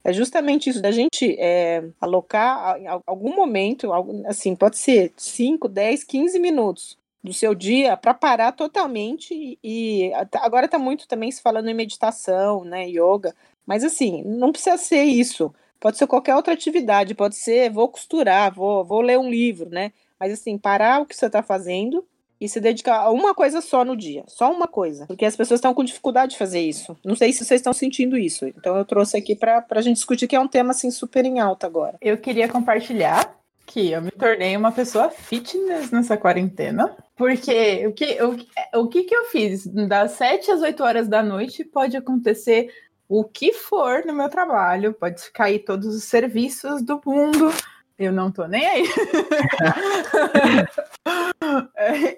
[0.05, 2.77] É justamente isso, da gente é, alocar
[3.07, 3.93] algum momento,
[4.27, 10.67] assim, pode ser 5, 10, 15 minutos do seu dia para parar totalmente e agora
[10.67, 13.33] está muito também se falando em meditação, né, yoga,
[13.65, 15.55] mas assim, não precisa ser isso.
[15.79, 19.93] Pode ser qualquer outra atividade, pode ser vou costurar, vou, vou ler um livro, né?
[20.19, 22.05] Mas assim, parar o que você está fazendo
[22.43, 25.59] e se dedicar a uma coisa só no dia, só uma coisa, porque as pessoas
[25.59, 26.97] estão com dificuldade de fazer isso.
[27.05, 28.45] Não sei se vocês estão sentindo isso.
[28.47, 31.39] Então eu trouxe aqui para a gente discutir que é um tema assim super em
[31.39, 31.97] alta agora.
[32.01, 36.97] Eu queria compartilhar que eu me tornei uma pessoa fitness nessa quarentena.
[37.17, 39.65] Porque o que, o, o que, que eu fiz?
[39.67, 42.73] Das 7 às 8 horas da noite pode acontecer
[43.09, 47.51] o que for no meu trabalho, pode cair todos os serviços do mundo,
[47.99, 48.85] eu não tô nem aí.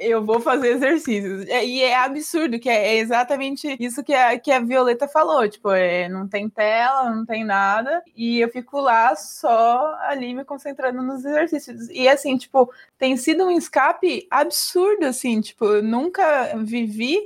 [0.00, 1.46] eu vou fazer exercícios.
[1.48, 5.48] É, e é absurdo, que é exatamente isso que a, que a Violeta falou.
[5.48, 8.02] Tipo, é, não tem tela, não tem nada.
[8.16, 11.88] E eu fico lá só ali me concentrando nos exercícios.
[11.90, 15.40] E assim, tipo, tem sido um escape absurdo, assim.
[15.40, 17.18] Tipo, eu nunca vivi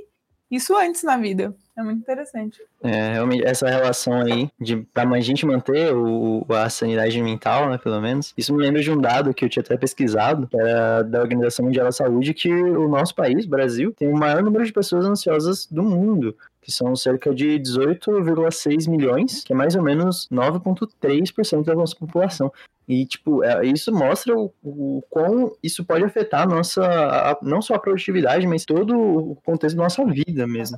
[0.49, 1.55] isso antes na vida.
[1.79, 2.61] É muito interessante.
[2.83, 7.77] É, realmente, essa relação aí de pra a gente manter o, a sanidade mental, né,
[7.77, 11.03] pelo menos, isso me lembra de um dado que eu tinha até pesquisado, que era
[11.03, 14.73] da Organização Mundial da Saúde, que o nosso país, Brasil, tem o maior número de
[14.73, 20.27] pessoas ansiosas do mundo que são cerca de 18,6 milhões, que é mais ou menos
[20.29, 22.51] 9,3% da nossa população.
[22.89, 27.61] E, tipo, é, isso mostra o, o quão isso pode afetar a nossa, a, não
[27.61, 30.75] só a produtividade, mas todo o contexto da nossa vida mesmo.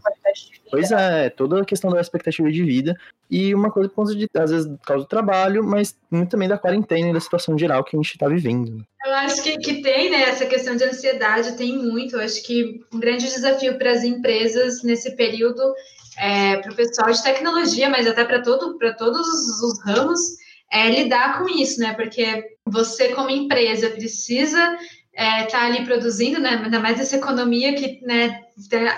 [0.69, 2.97] Pois é, toda a questão da expectativa de vida.
[3.29, 6.49] E uma coisa por causa de, às vezes, por causa do trabalho, mas muito também
[6.49, 8.85] da quarentena e da situação geral que a gente está vivendo.
[9.05, 12.17] Eu acho que, que tem, né, essa questão de ansiedade, tem muito.
[12.17, 15.61] Eu acho que um grande desafio para as empresas nesse período,
[16.17, 19.27] é, para o pessoal de tecnologia, mas até para todo, todos
[19.61, 20.40] os ramos,
[20.71, 21.93] é lidar com isso, né?
[21.93, 24.77] Porque você, como empresa, precisa
[25.13, 26.61] estar é, tá ali produzindo, né?
[26.63, 28.41] Ainda mais essa economia que, né,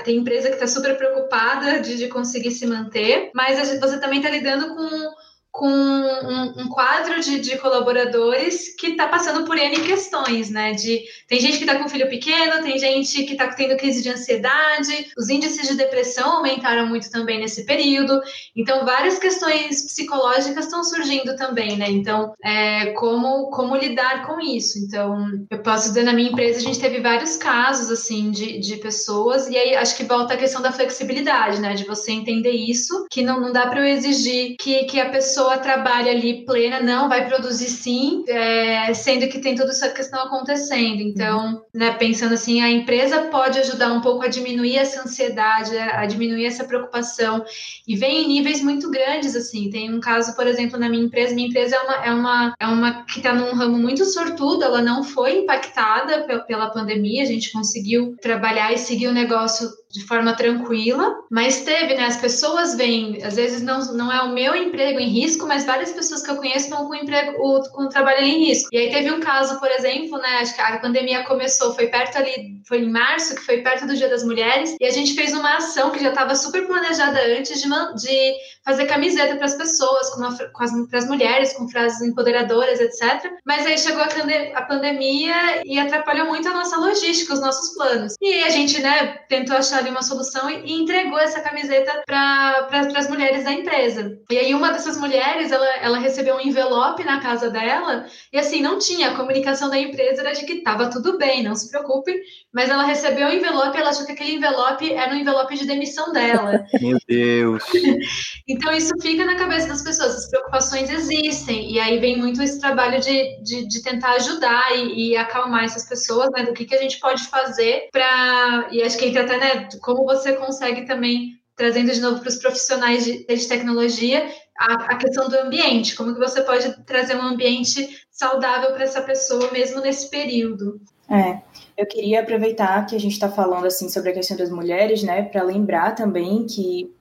[0.04, 4.30] tem empresa que está super preocupada de, de conseguir se manter, mas você também está
[4.30, 5.12] lidando com
[5.54, 10.74] com um, um quadro de, de, colaboradores que está passando por N questões, né?
[10.74, 14.10] De, tem gente que está com filho pequeno, tem gente que está tendo crise de
[14.10, 18.20] ansiedade, os índices de depressão aumentaram muito também nesse período.
[18.56, 21.86] Então, várias questões psicológicas estão surgindo também, né?
[21.88, 24.80] Então, é, como, como lidar com isso?
[24.80, 28.78] Então, eu posso dizer, na minha empresa, a gente teve vários casos, assim, de, de
[28.78, 31.76] pessoas, e aí acho que volta a questão da flexibilidade, né?
[31.76, 35.43] De você entender isso, que não, não dá para eu exigir que, que a pessoa
[35.44, 40.24] pessoa trabalha ali plena, não, vai produzir sim, é, sendo que tem toda essa questão
[40.24, 41.02] acontecendo.
[41.02, 46.06] Então, né, pensando assim, a empresa pode ajudar um pouco a diminuir essa ansiedade, a
[46.06, 47.44] diminuir essa preocupação,
[47.86, 49.70] e vem em níveis muito grandes, assim.
[49.70, 52.68] Tem um caso, por exemplo, na minha empresa, minha empresa é uma, é uma, é
[52.68, 57.52] uma que está num ramo muito sortudo, ela não foi impactada pela pandemia, a gente
[57.52, 62.06] conseguiu trabalhar e seguir o negócio de forma tranquila, mas teve, né?
[62.06, 65.92] As pessoas vêm, às vezes não, não é o meu emprego em risco, mas várias
[65.92, 67.38] pessoas que eu conheço estão com o emprego,
[67.72, 68.70] com o trabalho em risco.
[68.72, 70.40] E aí teve um caso, por exemplo, né?
[70.40, 73.96] Acho que a pandemia começou, foi perto ali, foi em março, que foi perto do
[73.96, 77.62] Dia das Mulheres, e a gente fez uma ação que já estava super planejada antes
[77.62, 78.34] de, de
[78.66, 80.22] fazer camiseta para as pessoas, com,
[80.54, 83.32] com as pras mulheres, com frases empoderadoras, etc.
[83.46, 84.08] Mas aí chegou a,
[84.56, 88.16] a pandemia e atrapalhou muito a nossa logística, os nossos planos.
[88.20, 92.04] E aí a gente, né, tentou achar ali uma solução e, e entregou essa camiseta
[92.06, 94.18] para pra, as mulheres da empresa.
[94.32, 98.62] E aí uma dessas mulheres, ela, ela recebeu um envelope na casa dela e assim,
[98.62, 102.14] não tinha, a comunicação da empresa era de que estava tudo bem, não se preocupe,
[102.54, 105.56] mas ela recebeu o um envelope e ela achou que aquele envelope era um envelope
[105.58, 106.66] de demissão dela.
[106.82, 107.64] Meu Deus!
[108.48, 112.60] então isso fica na cabeça das pessoas, as preocupações existem, e aí vem muito esse
[112.60, 116.76] trabalho de, de, de tentar ajudar e, e, acalmar essas pessoas, né, do que, que
[116.76, 121.34] a gente pode fazer para, e acho que entra até, né, como você consegue também,
[121.56, 126.14] trazendo de novo para os profissionais de, de tecnologia, a, a, questão do ambiente, como
[126.14, 130.80] que você pode trazer um ambiente saudável para essa pessoa mesmo nesse período.
[131.10, 131.42] É,
[131.78, 135.24] eu queria aproveitar que a gente está falando assim sobre a questão das mulheres, né,
[135.24, 136.94] para lembrar também que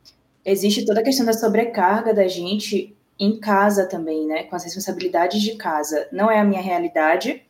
[0.45, 5.41] existe toda a questão da sobrecarga da gente em casa também, né, com as responsabilidades
[5.41, 6.09] de casa.
[6.11, 7.43] Não é a minha realidade,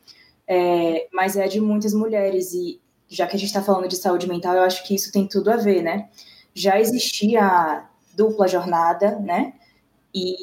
[0.47, 2.53] é, mas é de muitas mulheres.
[2.53, 2.79] E
[3.13, 5.51] já que a gente está falando de saúde mental, eu acho que isso tem tudo
[5.51, 6.09] a ver, né?
[6.53, 9.53] Já existia a dupla jornada, né?
[10.13, 10.35] E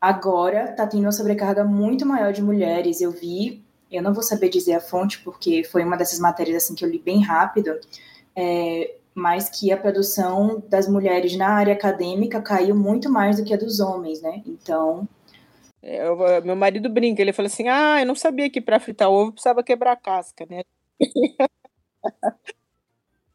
[0.00, 3.00] agora está tendo uma sobrecarga muito maior de mulheres.
[3.00, 6.74] Eu vi, eu não vou saber dizer a fonte, porque foi uma dessas matérias assim
[6.74, 7.78] que eu li bem rápido,
[8.34, 13.54] é, mas que a produção das mulheres na área acadêmica caiu muito mais do que
[13.54, 14.42] a dos homens, né?
[14.44, 15.08] Então.
[15.80, 19.30] Eu, meu marido brinca, ele fala assim: ah, eu não sabia que para fritar ovo
[19.30, 20.62] precisava quebrar a casca, né?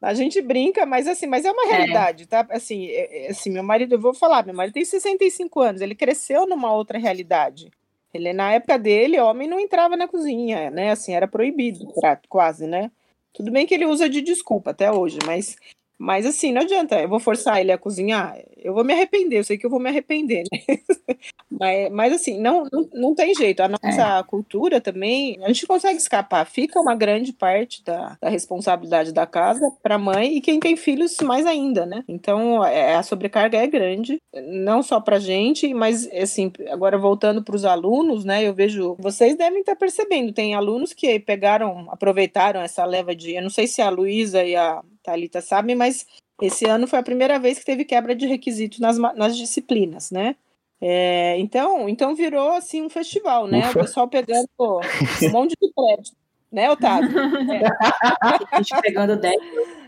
[0.02, 1.68] A gente brinca, mas assim, mas é uma é.
[1.68, 2.26] realidade, é.
[2.26, 2.44] tá?
[2.50, 5.94] Assim, é, é, assim, meu marido, eu vou falar, meu marido tem 65 anos, ele
[5.94, 7.70] cresceu numa outra realidade.
[8.12, 10.90] Ele, na época dele, homem não entrava na cozinha, né?
[10.90, 11.86] Assim, era proibido,
[12.28, 12.90] quase, né?
[13.32, 15.56] Tudo bem que ele usa de desculpa até hoje, mas
[16.02, 19.44] mas assim, não adianta, eu vou forçar ele a cozinhar, eu vou me arrepender, eu
[19.44, 20.58] sei que eu vou me arrepender, né?
[21.48, 23.60] mas, mas assim, não, não, não tem jeito.
[23.60, 24.22] A nossa é.
[24.24, 26.44] cultura também, a gente consegue escapar.
[26.44, 30.74] Fica uma grande parte da, da responsabilidade da casa para a mãe e quem tem
[30.74, 32.02] filhos mais ainda, né?
[32.08, 37.54] Então é, a sobrecarga é grande, não só para gente, mas assim, agora voltando para
[37.54, 38.42] os alunos, né?
[38.42, 43.42] Eu vejo, vocês devem estar percebendo, tem alunos que pegaram, aproveitaram essa leva de, eu
[43.42, 46.06] não sei se a Luísa e a Thalita sabem, mas
[46.40, 50.36] esse ano foi a primeira vez que teve quebra de requisitos nas, nas disciplinas, né?
[50.80, 53.60] É, então, então virou assim um festival, né?
[53.60, 53.70] Ufa.
[53.70, 56.16] O pessoal pegando um monte de crédito.
[56.50, 57.16] né, Otávio?
[57.18, 57.62] É.
[58.50, 59.36] A gente pegando 10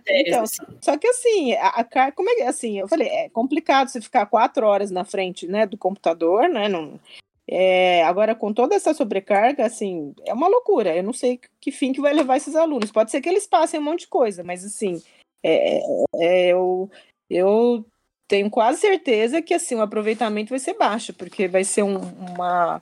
[0.06, 0.62] então, assim.
[0.80, 4.26] só que assim, a, a, como é que assim, eu falei, é complicado você ficar
[4.26, 7.00] quatro horas na frente, né, do computador, né, não,
[7.48, 10.96] é, agora, com toda essa sobrecarga, assim, é uma loucura.
[10.96, 12.90] Eu não sei que fim que vai levar esses alunos.
[12.90, 15.02] Pode ser que eles passem um monte de coisa, mas assim,
[15.42, 15.80] é,
[16.16, 16.90] é, eu,
[17.28, 17.84] eu
[18.26, 22.80] tenho quase certeza que assim o aproveitamento vai ser baixo, porque vai ser um, uma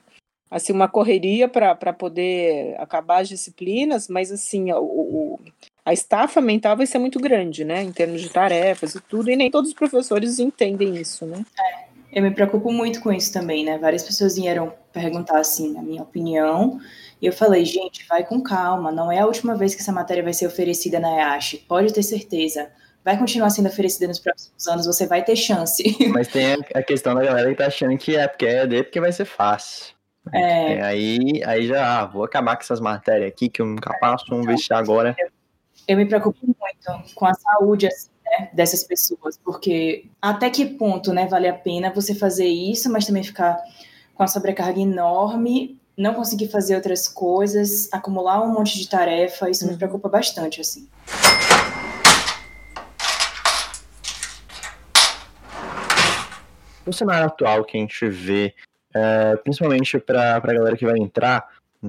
[0.48, 5.40] assim uma correria para poder acabar as disciplinas, mas assim o, o,
[5.84, 9.36] a estafa mental vai ser muito grande, né, em termos de tarefas e tudo, e
[9.36, 11.44] nem todos os professores entendem isso, né?
[11.58, 11.81] É.
[12.12, 13.78] Eu me preocupo muito com isso também, né?
[13.78, 16.78] Várias pessoas vieram perguntar assim, na minha opinião,
[17.20, 20.22] e eu falei, gente, vai com calma, não é a última vez que essa matéria
[20.22, 22.70] vai ser oferecida na EASH, pode ter certeza.
[23.02, 25.82] Vai continuar sendo oferecida nos próximos anos, você vai ter chance.
[26.12, 29.00] Mas tem a questão da galera que tá achando que é porque é EAD porque
[29.00, 29.94] vai ser fácil.
[30.32, 30.82] É.
[30.82, 34.46] Aí, aí já, ah, vou acabar com essas matérias aqui que eu nunca passo, vamos
[34.46, 35.16] ver se agora.
[35.18, 35.28] Eu,
[35.88, 41.12] eu me preocupo muito com a saúde, assim, né, dessas pessoas, porque até que ponto,
[41.12, 43.58] né, vale a pena você fazer isso, mas também ficar
[44.14, 49.66] com a sobrecarga enorme, não conseguir fazer outras coisas, acumular um monte de tarefa, isso
[49.66, 49.78] me uhum.
[49.78, 50.88] preocupa bastante, assim.
[56.84, 58.54] No cenário atual que a gente vê,
[58.94, 61.46] é, principalmente para a galera que vai entrar,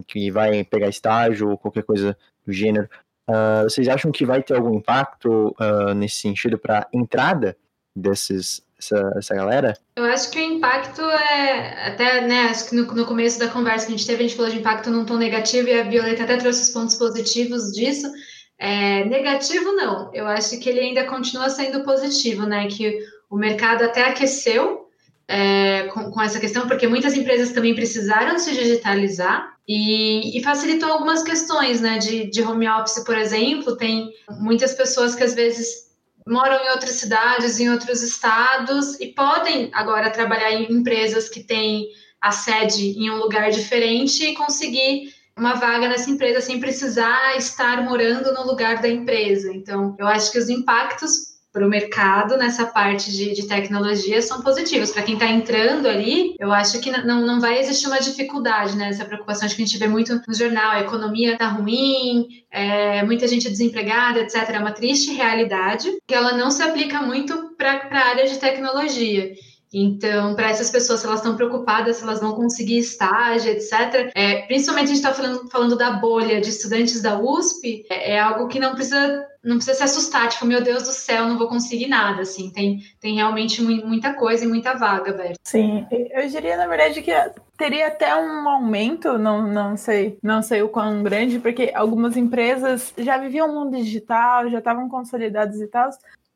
[0.07, 2.89] que vai pegar estágio ou qualquer coisa do gênero,
[3.29, 7.57] Uh, vocês acham que vai ter algum impacto uh, nesse sentido para entrada
[7.95, 9.77] desses essa, essa, galera?
[9.95, 13.85] Eu acho que o impacto é até, né, acho que no, no, começo da conversa
[13.85, 16.23] que a gente teve, a gente falou de impacto num tom negativo e a Violeta
[16.23, 18.11] até trouxe os pontos positivos disso.
[18.59, 22.67] É, negativo não, eu acho que ele ainda continua sendo positivo, né?
[22.67, 22.99] Que
[23.29, 24.87] o mercado até aqueceu
[25.27, 30.91] é, com, com, essa questão, porque muitas empresas também precisaram se digitalizar e, e, facilitou
[30.91, 31.97] algumas questões, né?
[31.97, 35.93] De, de home office, por exemplo, tem muitas pessoas que às vezes
[36.27, 41.87] moram em outras cidades, em outros estados e podem agora trabalhar em empresas que têm
[42.21, 47.83] a sede em um lugar diferente e conseguir uma vaga nessa empresa sem precisar estar
[47.83, 49.51] morando no lugar da empresa.
[49.53, 54.41] Então, eu acho que os impactos para o mercado nessa parte de, de tecnologia são
[54.41, 54.89] positivos.
[54.89, 58.89] Para quem está entrando ali, eu acho que não, não vai existir uma dificuldade, né?
[58.89, 63.27] Essa preocupação que a gente vê muito no jornal, a economia está ruim, é, muita
[63.27, 64.49] gente desempregada, etc.
[64.49, 69.31] É uma triste realidade que ela não se aplica muito para a área de tecnologia.
[69.73, 74.43] Então, para essas pessoas, se elas estão preocupadas, se elas vão conseguir estágio, etc., é,
[74.43, 78.47] principalmente a gente está falando, falando da bolha de estudantes da USP, é, é, algo
[78.47, 81.87] que não precisa, não precisa se assustar, tipo, meu Deus do céu, não vou conseguir
[81.87, 85.39] nada, assim, tem, tem realmente muita coisa e muita vaga, Berto.
[85.43, 87.11] Sim, eu diria, na verdade, que
[87.57, 92.93] teria até um aumento, não, não sei, não sei o quão grande, porque algumas empresas
[92.97, 95.89] já viviam o mundo digital, já estavam consolidadas e tal,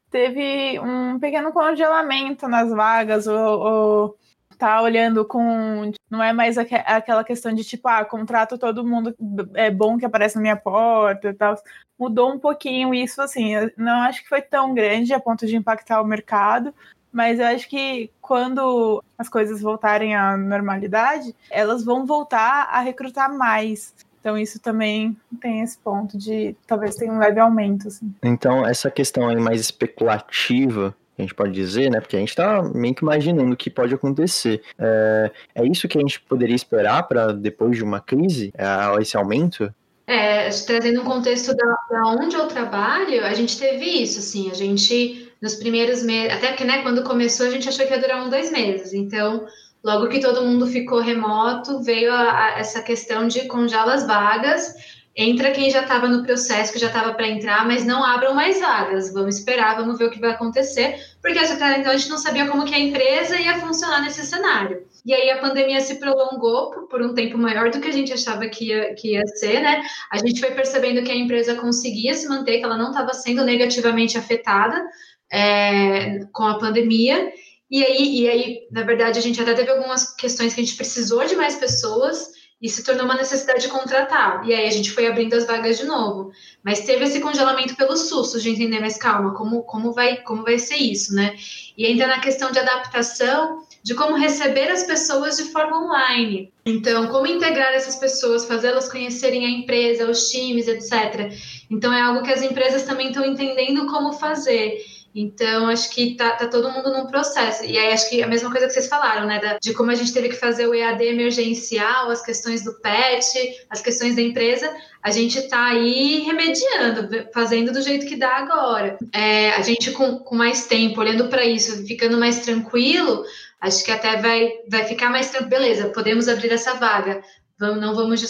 [0.09, 4.17] teve um pequeno congelamento nas vagas, ou, ou
[4.57, 5.91] tá olhando com.
[6.09, 9.15] Não é mais aqu aquela questão de tipo, ah, contrato todo mundo
[9.53, 11.55] é bom que aparece na minha porta e tal.
[11.97, 13.53] Mudou um pouquinho isso, assim.
[13.77, 16.73] não acho que foi tão grande a ponto de impactar o mercado,
[17.11, 23.33] mas eu acho que quando as coisas voltarem à normalidade, elas vão voltar a recrutar
[23.35, 23.93] mais.
[24.27, 27.87] Então isso também tem esse ponto de talvez tenha um leve aumento.
[27.87, 28.13] Assim.
[28.21, 32.01] Então essa questão aí mais especulativa a gente pode dizer, né?
[32.01, 34.61] Porque a gente está meio que imaginando o que pode acontecer.
[34.77, 39.15] É, é isso que a gente poderia esperar para depois de uma crise, é, esse
[39.15, 39.73] aumento?
[40.05, 44.53] É, trazendo um contexto da, da onde eu trabalho, a gente teve isso, assim, a
[44.53, 48.25] gente nos primeiros meses, até porque, né, quando começou a gente achou que ia durar
[48.25, 49.45] um, dois meses, então
[49.87, 54.75] Logo que todo mundo ficou remoto, veio a, a, essa questão de congelar as vagas.
[55.15, 58.59] Entra quem já estava no processo, que já estava para entrar, mas não abram mais
[58.59, 59.13] vagas.
[59.13, 62.45] Vamos esperar, vamos ver o que vai acontecer, porque até então a gente não sabia
[62.47, 64.85] como que a empresa ia funcionar nesse cenário.
[65.05, 68.45] E aí a pandemia se prolongou por, um tempo maior do que a gente achava
[68.49, 69.83] que ia, que ia ser, né?
[70.11, 73.45] A gente foi percebendo que a empresa conseguia se manter, que ela não estava sendo
[73.45, 74.85] negativamente afetada
[75.31, 77.31] é, com a pandemia.
[77.69, 80.77] E aí, e aí, na verdade, a gente até teve algumas questões que a gente
[80.77, 84.47] precisou de mais pessoas e se tornou uma necessidade de contratar.
[84.47, 86.31] E aí a gente foi abrindo as vagas de novo.
[86.63, 90.57] Mas teve esse congelamento pelo susto de entender, mais calma, como, como, vai, como vai
[90.57, 91.35] ser isso, né?
[91.77, 96.51] E ainda na questão de adaptação, de como receber as pessoas de forma online.
[96.65, 101.31] Então, como integrar essas pessoas, fazê-las conhecerem a empresa, os times, etc.
[101.69, 104.83] Então, é algo que as empresas também estão entendendo como fazer.
[105.19, 107.65] Então, acho que tá, tá, todo mundo num processo.
[107.65, 109.39] E aí, acho que a mesma coisa que vocês falaram, né?
[109.39, 113.65] Da, de como a gente teve que fazer o EAD emergencial, as questões do PET,
[113.67, 118.95] as questões da empresa, a gente está aí remediando, fazendo do jeito que dá agora.
[119.11, 123.23] É, a gente com, com mais tempo, olhando para isso, ficando mais tranquilo,
[123.59, 125.49] acho que até vai, vai ficar mais tranquilo.
[125.49, 127.23] Beleza, podemos abrir essa vaga.
[127.59, 128.21] Vamos, não vamos,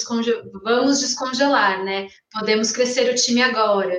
[0.64, 2.08] vamos descongelar, né?
[2.32, 3.94] Podemos crescer o time agora.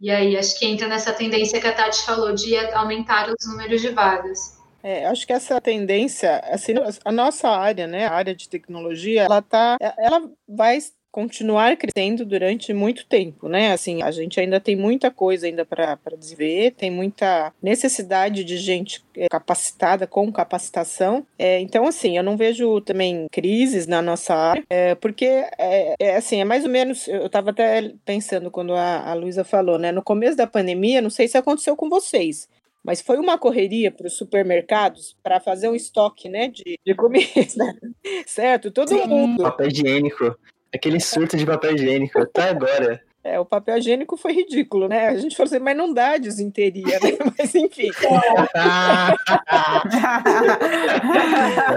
[0.00, 3.80] E aí, acho que entra nessa tendência que a Tati falou de aumentar os números
[3.80, 4.58] de vagas.
[4.82, 6.74] É, acho que essa tendência, assim,
[7.04, 10.78] a nossa área, né, a área de tecnologia, ela tá, ela vai
[11.14, 13.72] continuar crescendo durante muito tempo, né?
[13.72, 19.00] Assim, a gente ainda tem muita coisa ainda para desenvolver, tem muita necessidade de gente
[19.16, 21.24] é, capacitada com capacitação.
[21.38, 25.24] É, então, assim, eu não vejo também crises na nossa área, é, porque
[25.56, 27.06] é, é, assim, é mais ou menos.
[27.06, 29.92] Eu estava até pensando quando a, a Luísa falou, né?
[29.92, 32.48] No começo da pandemia, não sei se aconteceu com vocês,
[32.84, 37.24] mas foi uma correria para os supermercados para fazer um estoque, né, de, de comida,
[38.26, 38.72] certo?
[38.72, 39.06] Todo Sim.
[39.06, 39.44] mundo.
[39.44, 40.36] Papel higiênico.
[40.74, 43.00] Aquele surto de papel higiênico, até agora.
[43.22, 45.08] É, o papel higiênico foi ridículo, né?
[45.08, 47.16] A gente falou assim, mas não dá desinteria, né?
[47.38, 47.90] Mas enfim.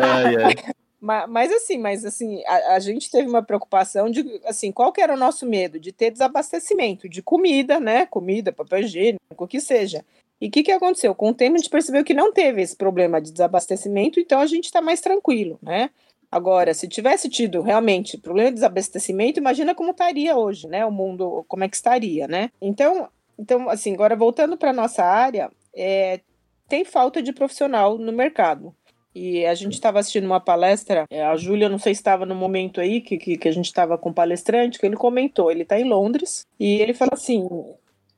[0.02, 0.56] ai, ai.
[1.00, 5.00] Mas, mas, assim, mas assim, a, a, gente teve uma preocupação de assim, qual que
[5.00, 5.80] era o nosso medo?
[5.80, 8.06] De ter desabastecimento de comida, né?
[8.08, 10.04] Comida, papel higiênico, o que seja.
[10.42, 11.16] E o que, que aconteceu?
[11.16, 14.46] Com o tempo a gente percebeu que não teve esse problema de desabastecimento, então a
[14.46, 15.92] gente está mais tranquilo, né?
[16.32, 20.86] Agora, se tivesse tido realmente problema de desabastecimento, imagina como estaria hoje, né?
[20.86, 22.52] O mundo, como é que estaria, né?
[22.62, 23.08] Então,
[23.40, 26.20] então assim, agora voltando para nossa área, é,
[26.68, 28.76] tem falta de profissional no mercado.
[29.16, 32.36] E a gente estava assistindo uma palestra, é, a Júlia, não sei se estava no
[32.36, 35.64] momento aí que, que, que a gente estava com o palestrante, que ele comentou, ele
[35.64, 37.48] está em Londres, e ele fala assim,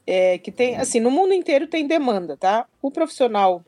[0.05, 2.65] é, que tem, assim, no mundo inteiro tem demanda, tá?
[2.81, 3.63] O profissional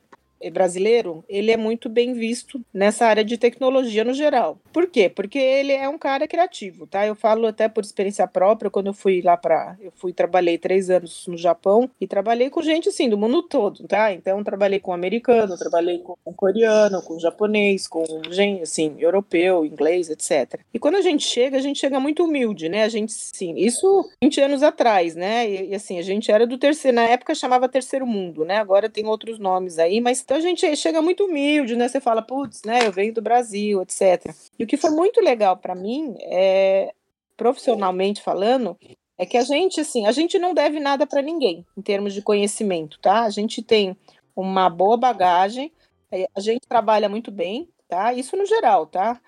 [0.50, 4.58] brasileiro, ele é muito bem visto nessa área de tecnologia no geral.
[4.72, 5.10] Por quê?
[5.10, 7.06] Porque ele é um cara criativo, tá?
[7.06, 10.90] Eu falo até por experiência própria, quando eu fui lá para, eu fui trabalhei três
[10.90, 14.14] anos no Japão e trabalhei com gente assim do mundo todo, tá?
[14.14, 20.60] Então trabalhei com americano, trabalhei com coreano, com japonês, com gente assim europeu, inglês, etc.
[20.74, 22.84] E quando a gente chega, a gente chega muito humilde, né?
[22.84, 25.50] A gente, sim, isso 20 anos atrás, né?
[25.50, 28.58] E, e assim a gente era do terceiro, na época chamava terceiro mundo, né?
[28.58, 31.90] Agora tem outros nomes aí, mas então a gente chega muito humilde, né?
[31.90, 32.88] Você fala, putz, né?
[32.88, 34.34] Eu venho do Brasil, etc.
[34.58, 36.94] E o que foi muito legal para mim, é,
[37.36, 38.78] profissionalmente falando,
[39.18, 42.22] é que a gente, assim, a gente não deve nada para ninguém em termos de
[42.22, 43.24] conhecimento, tá?
[43.24, 43.94] A gente tem
[44.34, 45.70] uma boa bagagem,
[46.10, 48.14] é, a gente trabalha muito bem, tá?
[48.14, 49.20] Isso no geral, tá?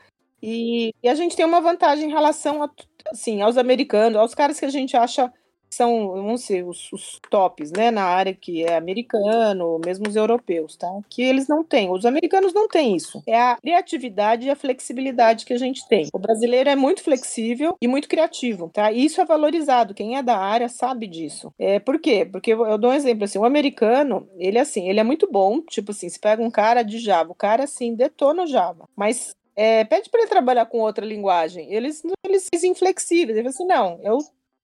[0.41, 2.69] E, e a gente tem uma vantagem em relação a,
[3.11, 5.29] assim, aos americanos, aos caras que a gente acha
[5.73, 10.75] são, vamos ser, os, os, tops, né, na área que é americano, mesmo os europeus,
[10.75, 10.89] tá?
[11.09, 11.89] Que eles não têm.
[11.89, 13.21] Os americanos não têm isso.
[13.27, 16.07] É a criatividade e a flexibilidade que a gente tem.
[16.13, 18.91] O brasileiro é muito flexível e muito criativo, tá?
[18.91, 19.93] E isso é valorizado.
[19.93, 21.53] Quem é da área sabe disso.
[21.57, 22.27] É, por quê?
[22.29, 25.91] Porque eu dou um exemplo assim, o americano, ele assim, ele é muito bom, tipo
[25.91, 29.83] assim, se pega um cara de Java, o cara assim detona o Java, mas é,
[29.85, 31.71] pede para ele trabalhar com outra linguagem.
[31.73, 33.37] Eles, eles são inflexíveis.
[33.37, 34.17] Ele fala assim: não, eu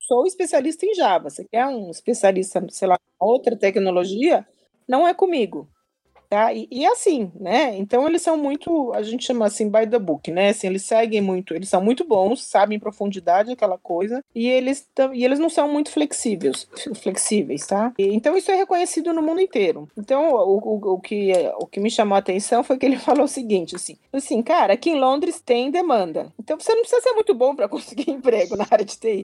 [0.09, 1.29] sou especialista em Java.
[1.29, 4.45] Você quer um especialista, sei lá, outra tecnologia?
[4.87, 5.69] Não é comigo.
[6.29, 6.53] Tá?
[6.53, 7.75] E, e, assim, né?
[7.75, 10.49] Então eles são muito, a gente chama assim by the book, né?
[10.49, 14.87] Assim, eles seguem muito, eles são muito bons, sabem em profundidade aquela coisa, e eles,
[15.11, 16.67] e eles não são muito flexíveis,
[17.01, 17.91] flexíveis, tá?
[17.97, 19.89] E, então isso é reconhecido no mundo inteiro.
[19.97, 23.23] Então o, o, o, que, o que me chamou a atenção foi que ele falou
[23.23, 27.13] o seguinte, assim, assim, cara, aqui em Londres tem demanda, então você não precisa ser
[27.13, 29.23] muito bom para conseguir emprego na área de TI.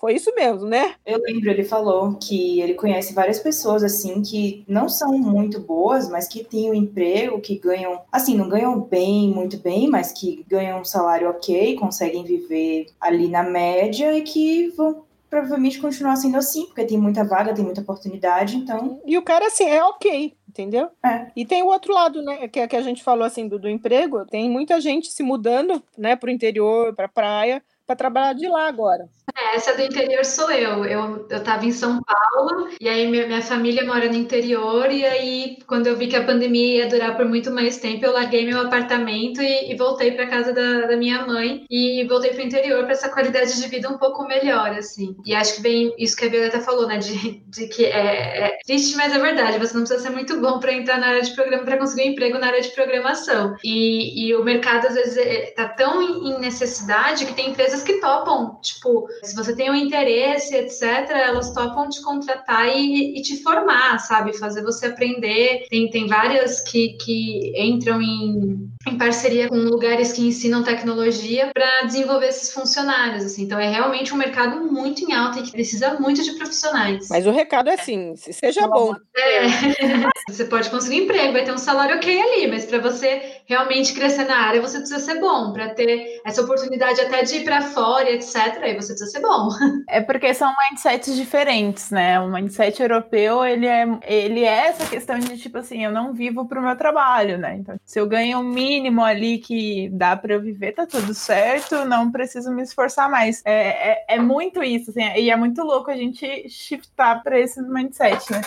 [0.00, 0.96] foi isso mesmo, né?
[1.06, 6.08] Eu lembro, ele falou que ele conhece várias pessoas assim que não são muito boas,
[6.08, 10.44] mas que têm um emprego, que ganham, assim, não ganham bem, muito bem, mas que
[10.48, 15.04] ganham um salário ok, conseguem viver ali na média e que vão
[15.34, 19.00] provavelmente continuar sendo assim, porque tem muita vaga, tem muita oportunidade, então.
[19.04, 20.88] E o cara, assim, é ok, entendeu?
[21.04, 21.26] É.
[21.34, 24.24] E tem o outro lado, né, que, que a gente falou, assim, do, do emprego,
[24.26, 29.08] tem muita gente se mudando, né, pro interior, pra praia, para trabalhar de lá agora.
[29.36, 30.84] É, essa do interior sou eu.
[30.84, 35.58] Eu estava em São Paulo e aí minha, minha, família mora no interior e aí
[35.66, 38.60] quando eu vi que a pandemia ia durar por muito mais tempo, eu larguei meu
[38.60, 42.84] apartamento e, e voltei para casa da, da, minha mãe e voltei para o interior
[42.84, 45.16] para essa qualidade de vida um pouco melhor, assim.
[45.24, 48.58] E acho que bem isso que a Violeta falou, né, de, de que é, é
[48.64, 49.58] triste, mas é verdade.
[49.58, 52.12] Você não precisa ser muito bom para entrar na área de programa para conseguir um
[52.12, 53.56] emprego na área de programação.
[53.64, 57.94] E, e o mercado às vezes está é, tão em necessidade que tem empresas que
[58.00, 63.42] topam, tipo, se você tem um interesse, etc., elas topam te contratar e, e te
[63.42, 64.36] formar, sabe?
[64.38, 65.66] Fazer você aprender.
[65.68, 71.82] Tem, tem várias que, que entram em, em parceria com lugares que ensinam tecnologia para
[71.86, 73.24] desenvolver esses funcionários.
[73.24, 73.44] Assim.
[73.44, 77.08] Então, é realmente um mercado muito em alta e que precisa muito de profissionais.
[77.08, 78.94] Mas o recado é assim: seja bom.
[79.16, 80.14] É.
[80.28, 84.24] Você pode conseguir emprego, vai ter um salário ok ali, mas para você realmente crescer
[84.24, 85.52] na área, você precisa ser bom.
[85.52, 89.48] Para ter essa oportunidade até de ir para fora, etc., aí você precisa ser bom.
[89.88, 92.18] É porque são mindsets diferentes, né?
[92.18, 96.46] O mindset europeu, ele é, ele é essa questão de tipo assim, eu não vivo
[96.46, 97.56] para o meu trabalho, né?
[97.56, 101.14] Então, se eu ganho o um mínimo ali que dá para eu viver, tá tudo
[101.14, 103.42] certo, não preciso me esforçar mais.
[103.44, 107.60] É, é, é muito isso, assim, e é muito louco a gente shiftar para esse
[107.62, 108.40] mindset, né?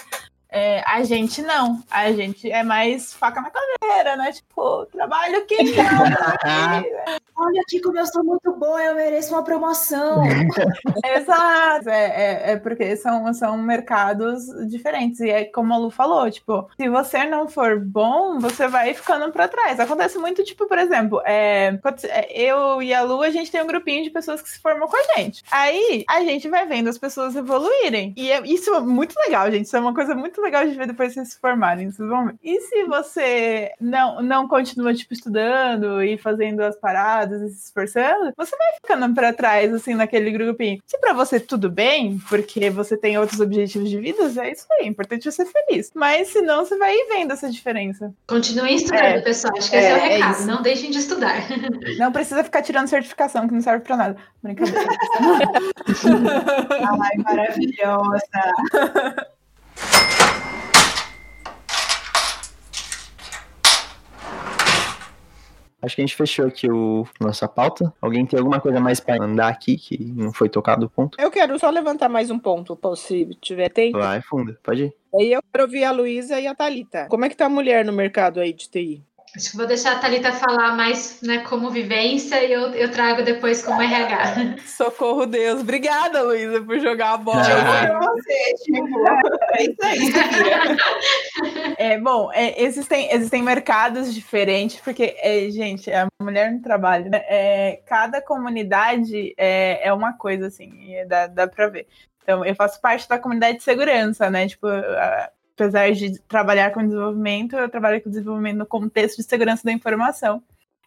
[0.57, 4.31] É, a gente não, a gente é mais faca na caveira, né?
[4.31, 5.55] Tipo, trabalho que
[7.39, 10.23] Olha aqui como eu sou muito boa, eu mereço uma promoção.
[11.05, 15.19] Exato, é, é, é, porque são, são mercados diferentes.
[15.19, 19.31] E é como a Lu falou, tipo, se você não for bom, você vai ficando
[19.31, 19.79] para trás.
[19.79, 23.67] Acontece muito, tipo, por exemplo, é, é, eu e a Lu, a gente tem um
[23.67, 25.43] grupinho de pessoas que se formam com a gente.
[25.51, 28.15] Aí a gente vai vendo as pessoas evoluírem.
[28.17, 29.65] E é, isso é muito legal, gente.
[29.65, 31.91] Isso é uma coisa muito legal de ver depois vocês se formarem.
[31.91, 32.35] Vocês vão ver.
[32.43, 38.33] E se você não, não continua, tipo, estudando e fazendo as paradas e se esforçando,
[38.35, 40.81] você vai ficando para trás, assim, naquele grupinho.
[40.85, 44.85] Se para você tudo bem, porque você tem outros objetivos de vida, é isso aí.
[44.85, 45.91] É importante você ser feliz.
[45.93, 48.13] Mas se não, você vai vendo essa diferença.
[48.27, 49.53] Continuem estudando, é, pessoal.
[49.57, 50.43] Acho que é, esse é o é recado.
[50.43, 51.37] É não deixem de estudar.
[51.97, 54.17] Não precisa ficar tirando certificação, que não serve para nada.
[54.41, 54.79] Brincadeira.
[57.01, 58.21] Ai, maravilhosa.
[65.87, 67.93] Acho que a gente fechou aqui o nossa pauta.
[68.01, 71.17] Alguém tem alguma coisa mais para andar aqui que não foi tocado o ponto?
[71.17, 73.97] Eu quero só levantar mais um ponto, se tiver tempo.
[73.97, 74.93] Vai, funda, pode ir.
[75.15, 77.07] Aí eu quero ouvir a Luísa e a Talita.
[77.09, 79.03] Como é que tá a mulher no mercado aí de TI?
[79.35, 83.23] Acho que vou deixar a Thalita falar mais né, como vivência e eu, eu trago
[83.23, 84.57] depois como RH.
[84.65, 85.61] Socorro Deus.
[85.61, 87.41] Obrigada, Luísa, por jogar a bola.
[87.41, 87.99] Ah.
[87.99, 88.87] Você, tipo,
[89.53, 91.75] é isso aí.
[91.77, 97.23] é, bom, é, existem, existem mercados diferentes, porque, é, gente, a mulher no trabalho, né?
[97.27, 100.71] É, cada comunidade é, é uma coisa, assim,
[101.07, 101.87] dá, dá pra ver.
[102.23, 104.47] Então, eu faço parte da comunidade de segurança, né?
[104.47, 104.67] Tipo,
[105.57, 110.41] apesar de trabalhar com desenvolvimento, eu trabalho com desenvolvimento no contexto de segurança da informação.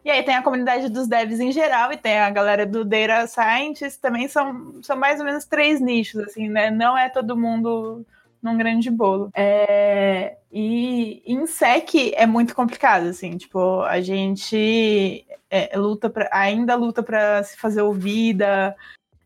[0.05, 3.27] E aí tem a comunidade dos devs em geral e tem a galera do data
[3.27, 6.71] scientist, também são, são mais ou menos três nichos, assim, né?
[6.71, 8.07] Não é todo mundo
[8.41, 9.29] num grande bolo.
[9.35, 16.77] É, e em SEC é muito complicado, assim, tipo, a gente é, luta pra, ainda
[16.77, 18.75] luta para se fazer ouvida,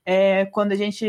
[0.04, 1.06] é, quando a gente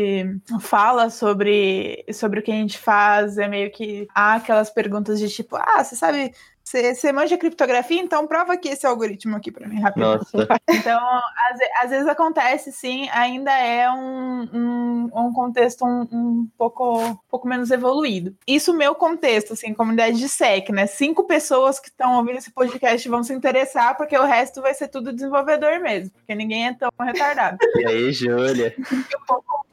[0.60, 5.28] fala sobre, sobre o que a gente faz, é meio que há aquelas perguntas de
[5.28, 6.32] tipo, ah, você sabe
[6.66, 10.02] você manja criptografia, então prova aqui esse algoritmo aqui para mim rápido.
[10.02, 10.46] Nossa.
[10.68, 17.00] Então, às, às, vezes acontece, sim, ainda é um, um, um contexto um, um, pouco,
[17.00, 18.34] um pouco menos evoluído.
[18.46, 20.86] Isso meu contexto, assim, comunidade de SEC, né?
[20.86, 24.88] Cinco pessoas que estão ouvindo esse podcast vão se interessar, porque o resto vai ser
[24.88, 27.58] tudo desenvolvedor mesmo, porque ninguém é tão retardado.
[27.76, 28.74] E aí, Júlia?
[28.86, 29.65] Um pouco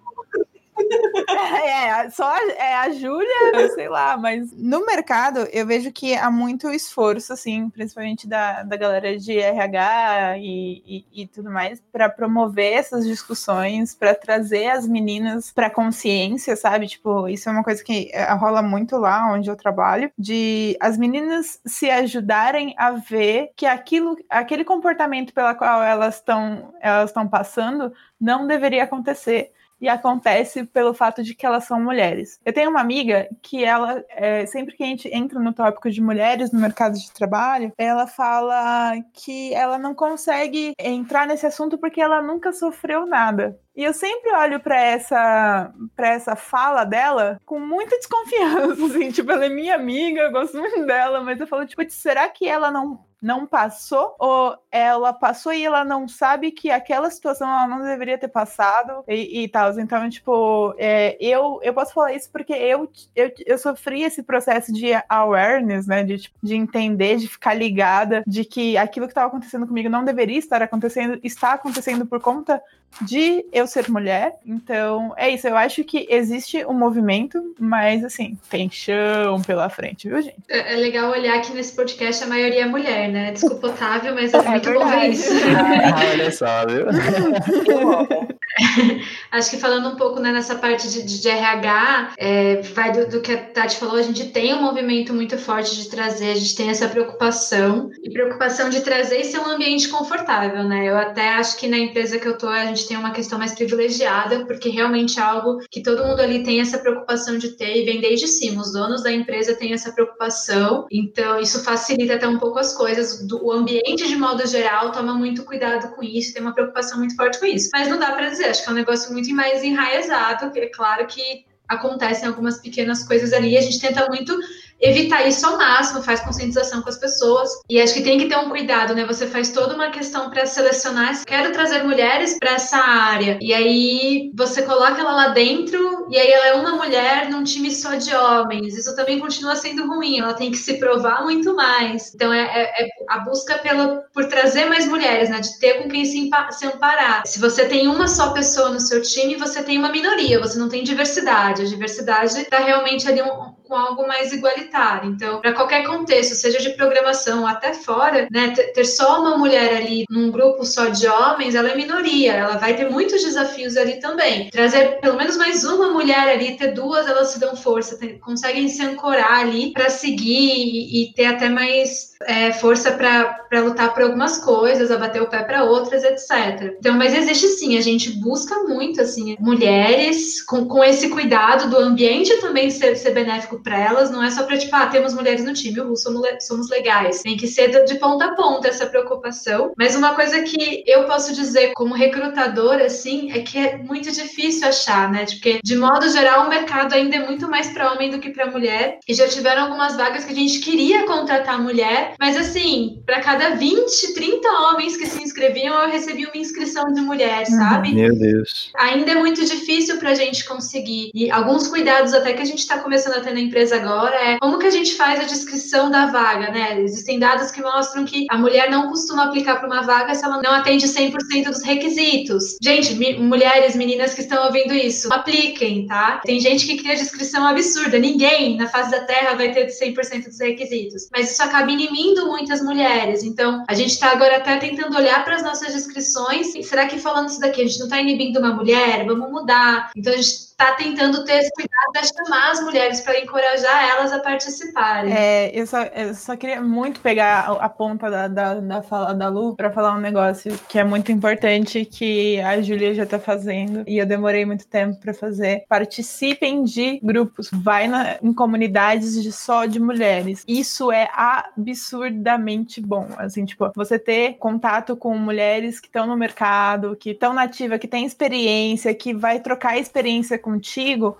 [1.65, 6.69] é, só é a Júlia, sei lá, mas no mercado eu vejo que há muito
[6.69, 12.73] esforço, assim, principalmente da, da galera de RH e, e, e tudo mais, para promover
[12.73, 16.87] essas discussões, para trazer as meninas para consciência, sabe?
[16.87, 20.97] Tipo, isso é uma coisa que eh, rola muito lá onde eu trabalho, de as
[20.97, 27.27] meninas se ajudarem a ver que aquilo, aquele comportamento pela qual elas estão elas estão
[27.27, 29.51] passando não deveria acontecer
[29.83, 32.39] e acontece pelo fato de que elas são mulheres.
[32.45, 36.01] Eu tenho uma amiga que ela, é, sempre que a gente entra no tópico de
[36.01, 41.99] mulheres no mercado de trabalho, ela fala que ela não consegue entrar nesse assunto porque
[41.99, 43.59] ela nunca sofreu nada.
[43.75, 49.31] E eu sempre olho para essa para essa fala dela com muita desconfiança, assim, tipo,
[49.31, 52.71] ela é minha amiga, eu gosto muito dela, mas eu falo, tipo, será que ela
[52.71, 57.81] não não passou ou ela passou e ela não sabe que aquela situação ela não
[57.81, 59.79] deveria ter passado e, e tal.
[59.79, 64.73] Então, tipo, é, eu, eu posso falar isso porque eu, eu, eu sofri esse processo
[64.73, 66.03] de awareness, né?
[66.03, 70.03] De, tipo, de entender, de ficar ligada, de que aquilo que estava acontecendo comigo não
[70.03, 72.61] deveria estar acontecendo, está acontecendo por conta
[73.01, 74.35] de eu ser mulher.
[74.45, 75.47] Então, é isso.
[75.47, 80.37] Eu acho que existe um movimento, mas assim, tem chão pela frente, viu, gente?
[80.49, 83.12] É, é legal olhar que nesse podcast a maioria é mulher, né?
[83.31, 84.91] Desculpa, Otávio, mas é, é muito verdade.
[84.93, 85.31] bom ver isso.
[85.33, 86.85] Ah, olha só, viu?
[89.33, 93.19] Acho que falando um pouco né, nessa parte de, de RH, é, vai do, do,
[93.19, 96.55] que a Tati falou, a gente tem um movimento muito forte de trazer, a gente
[96.55, 100.87] tem essa preocupação, e preocupação de trazer e ser um ambiente confortável, né?
[100.87, 103.55] Eu até acho que na empresa que eu tô, a gente tem uma questão mais
[103.55, 107.85] privilegiada, porque realmente é algo que todo mundo ali tem essa preocupação de ter, e
[107.85, 112.37] vem desde cima, os donos da empresa têm essa preocupação, então isso facilita até um
[112.37, 116.43] pouco as coisas, do, o ambiente de modo geral toma muito cuidado com isso, tem
[116.43, 117.71] uma preocupação muito forte com isso.
[117.73, 121.05] Mas não dá para dizer, acho que é um negócio muito mais enraizado, é claro
[121.05, 124.37] que acontecem algumas pequenas coisas ali, a gente tenta muito
[124.83, 127.49] evitar isso ao máximo, faz conscientização com as pessoas.
[127.69, 129.05] E acho que tem que ter um cuidado, né?
[129.05, 133.37] Você faz toda uma questão para selecionar, quero trazer mulheres para essa área.
[133.41, 137.73] E aí você coloca ela lá dentro e aí ela é uma mulher num time
[137.73, 138.77] só de homens.
[138.77, 142.13] Isso também continua sendo ruim, ela tem que se provar muito mais.
[142.13, 145.39] Então é, é, é a busca pela, por trazer mais mulheres, né?
[145.39, 147.23] De ter com quem se, se amparar.
[147.25, 150.67] Se você tem uma só pessoa no seu time, você tem uma minoria, você não
[150.67, 151.61] tem diversidade.
[151.61, 155.09] A diversidade está realmente ali um, com algo mais igualitário.
[155.09, 160.05] Então, para qualquer contexto, seja de programação até fora, né, ter só uma mulher ali
[160.07, 164.51] num grupo só de homens, ela é minoria, ela vai ter muitos desafios ali também.
[164.51, 168.69] Trazer pelo menos mais uma mulher ali, ter duas, elas se dão força, tem, conseguem
[168.69, 174.03] se ancorar ali para seguir e, e ter até mais é, força para lutar por
[174.03, 176.75] algumas coisas, a bater o pé para outras, etc.
[176.79, 181.77] Então, mas existe sim, a gente busca muito assim mulheres com, com esse cuidado do
[181.77, 185.43] ambiente também ser, ser benéfico para elas, não é só para tipo, ah, temos mulheres
[185.43, 187.21] no time, uhul, somos, somos legais.
[187.21, 189.73] Tem que ser de ponta a ponta essa preocupação.
[189.77, 194.67] Mas uma coisa que eu posso dizer como recrutadora, assim, é que é muito difícil
[194.67, 195.25] achar, né?
[195.25, 198.51] Porque, de modo geral, o mercado ainda é muito mais para homem do que para
[198.51, 198.99] mulher.
[199.07, 203.51] E já tiveram algumas vagas que a gente queria contratar mulher, mas assim, para cada
[203.55, 207.57] 20, 30 homens que se inscreviam, eu recebi uma inscrição de mulher, uhum.
[207.57, 207.93] sabe?
[207.93, 208.71] Meu Deus.
[208.77, 211.11] Ainda é muito difícil para a gente conseguir.
[211.13, 214.37] E alguns cuidados até que a gente está começando a ter na empresa agora é
[214.39, 216.81] como que a gente faz a descrição da vaga, né?
[216.81, 220.41] Existem dados que mostram que a mulher não costuma aplicar para uma vaga se ela
[220.41, 222.57] não atende 100% dos requisitos.
[222.61, 226.21] Gente, mulheres, meninas que estão ouvindo isso, apliquem, tá?
[226.23, 227.97] Tem gente que cria descrição absurda.
[227.97, 231.07] Ninguém na face da Terra vai ter 100% dos requisitos.
[231.11, 233.23] Mas isso acaba inimigo inibindo muitas mulheres.
[233.23, 236.51] Então, a gente está agora até tentando olhar para as nossas descrições.
[236.67, 239.05] Será que falando isso daqui, a gente não está inibindo uma mulher?
[239.05, 239.91] Vamos mudar.
[239.95, 244.13] Então, a gente está tentando ter esse cuidado de chamar as mulheres para encorajar elas
[244.13, 245.13] a participarem.
[245.13, 249.13] É, eu só, eu só queria muito pegar a, a ponta da, da, da, fala
[249.13, 253.19] da Lu para falar um negócio que é muito importante que a Júlia já está
[253.19, 255.65] fazendo e eu demorei muito tempo para fazer.
[255.67, 260.43] Participem de grupos, vai na, em comunidades de só de mulheres.
[260.47, 263.07] Isso é absurdamente bom.
[263.17, 267.87] Assim, tipo, você ter contato com mulheres que estão no mercado, que estão nativa, que
[267.87, 271.17] têm experiência, que vai trocar experiência contigo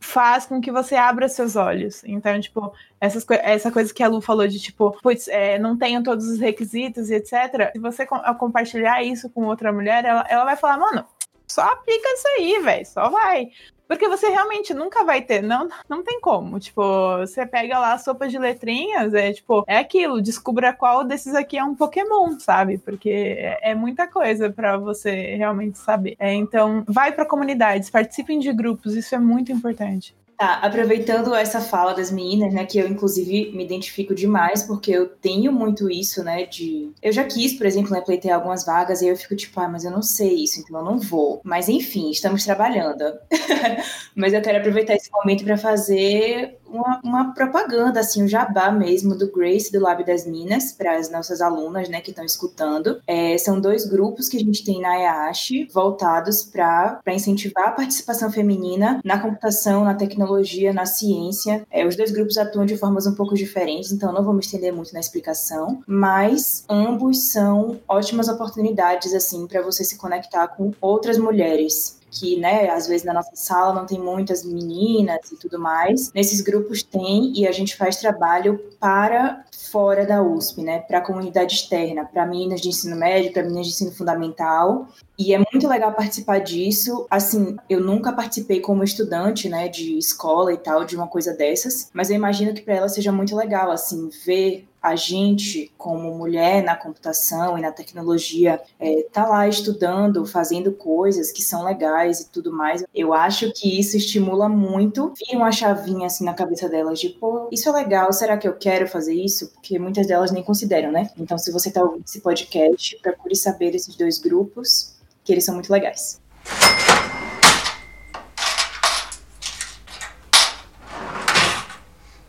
[0.00, 2.02] faz com que você abra seus olhos.
[2.04, 5.76] Então, tipo, essas co essa coisa que a Lu falou de, tipo, putz, é, não
[5.76, 7.70] tenho todos os requisitos e etc.
[7.72, 11.04] Se você co compartilhar isso com outra mulher, ela, ela vai falar, mano,
[11.46, 13.50] só aplica isso aí, velho, só vai.
[13.90, 16.60] Porque você realmente nunca vai ter, não, não tem como.
[16.60, 16.80] Tipo,
[17.18, 21.58] você pega lá a sopa de letrinhas, é tipo, é aquilo, descubra qual desses aqui
[21.58, 22.78] é um Pokémon, sabe?
[22.78, 26.14] Porque é, é muita coisa para você realmente saber.
[26.20, 30.14] É, então, vai para comunidades, participem de grupos, isso é muito importante.
[30.40, 35.06] Tá, aproveitando essa fala das meninas, né, que eu inclusive me identifico demais, porque eu
[35.06, 36.90] tenho muito isso, né, de...
[37.02, 39.84] Eu já quis, por exemplo, né, pleitear algumas vagas, e eu fico tipo, ah, mas
[39.84, 41.42] eu não sei isso, então eu não vou.
[41.44, 43.04] Mas enfim, estamos trabalhando.
[44.16, 49.14] mas eu quero aproveitar esse momento para fazer uma, uma, propaganda, assim, um jabá mesmo
[49.14, 53.00] do Grace, do Lab das Minas, para as nossas alunas, né, que estão escutando.
[53.06, 58.30] É, são dois grupos que a gente tem na EASH, voltados para incentivar a participação
[58.30, 61.66] feminina na computação, na tecnologia, na ciência.
[61.70, 64.72] É, os dois grupos atuam de formas um pouco diferentes, então não vou me estender
[64.72, 71.18] muito na explicação, mas ambos são ótimas oportunidades, assim, para você se conectar com outras
[71.18, 76.12] mulheres que, né, às vezes na nossa sala não tem muitas meninas e tudo mais.
[76.12, 81.00] Nesses grupos tem e a gente faz trabalho para fora da USP, né, para a
[81.00, 84.88] comunidade externa, para meninas de ensino médio, para meninas de ensino fundamental.
[85.16, 87.06] E é muito legal participar disso.
[87.10, 91.90] Assim, eu nunca participei como estudante, né, de escola e tal, de uma coisa dessas,
[91.92, 96.62] mas eu imagino que para ela seja muito legal, assim, ver a gente, como mulher
[96.62, 102.30] na computação e na tecnologia, é, tá lá estudando, fazendo coisas que são legais e
[102.30, 102.84] tudo mais.
[102.94, 107.48] Eu acho que isso estimula muito, vira uma chavinha assim na cabeça delas de, pô,
[107.52, 109.50] isso é legal, será que eu quero fazer isso?
[109.52, 111.10] Porque muitas delas nem consideram, né?
[111.18, 115.54] Então, se você tá ouvindo esse podcast, procure saber esses dois grupos, que eles são
[115.54, 116.20] muito legais.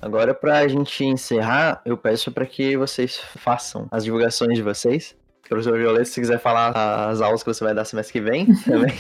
[0.02, 5.16] Agora, pra gente encerrar, eu peço para que vocês façam as divulgações de vocês.
[5.48, 8.94] Professor Violeta, se quiser falar as aulas que você vai dar semestre que vem também.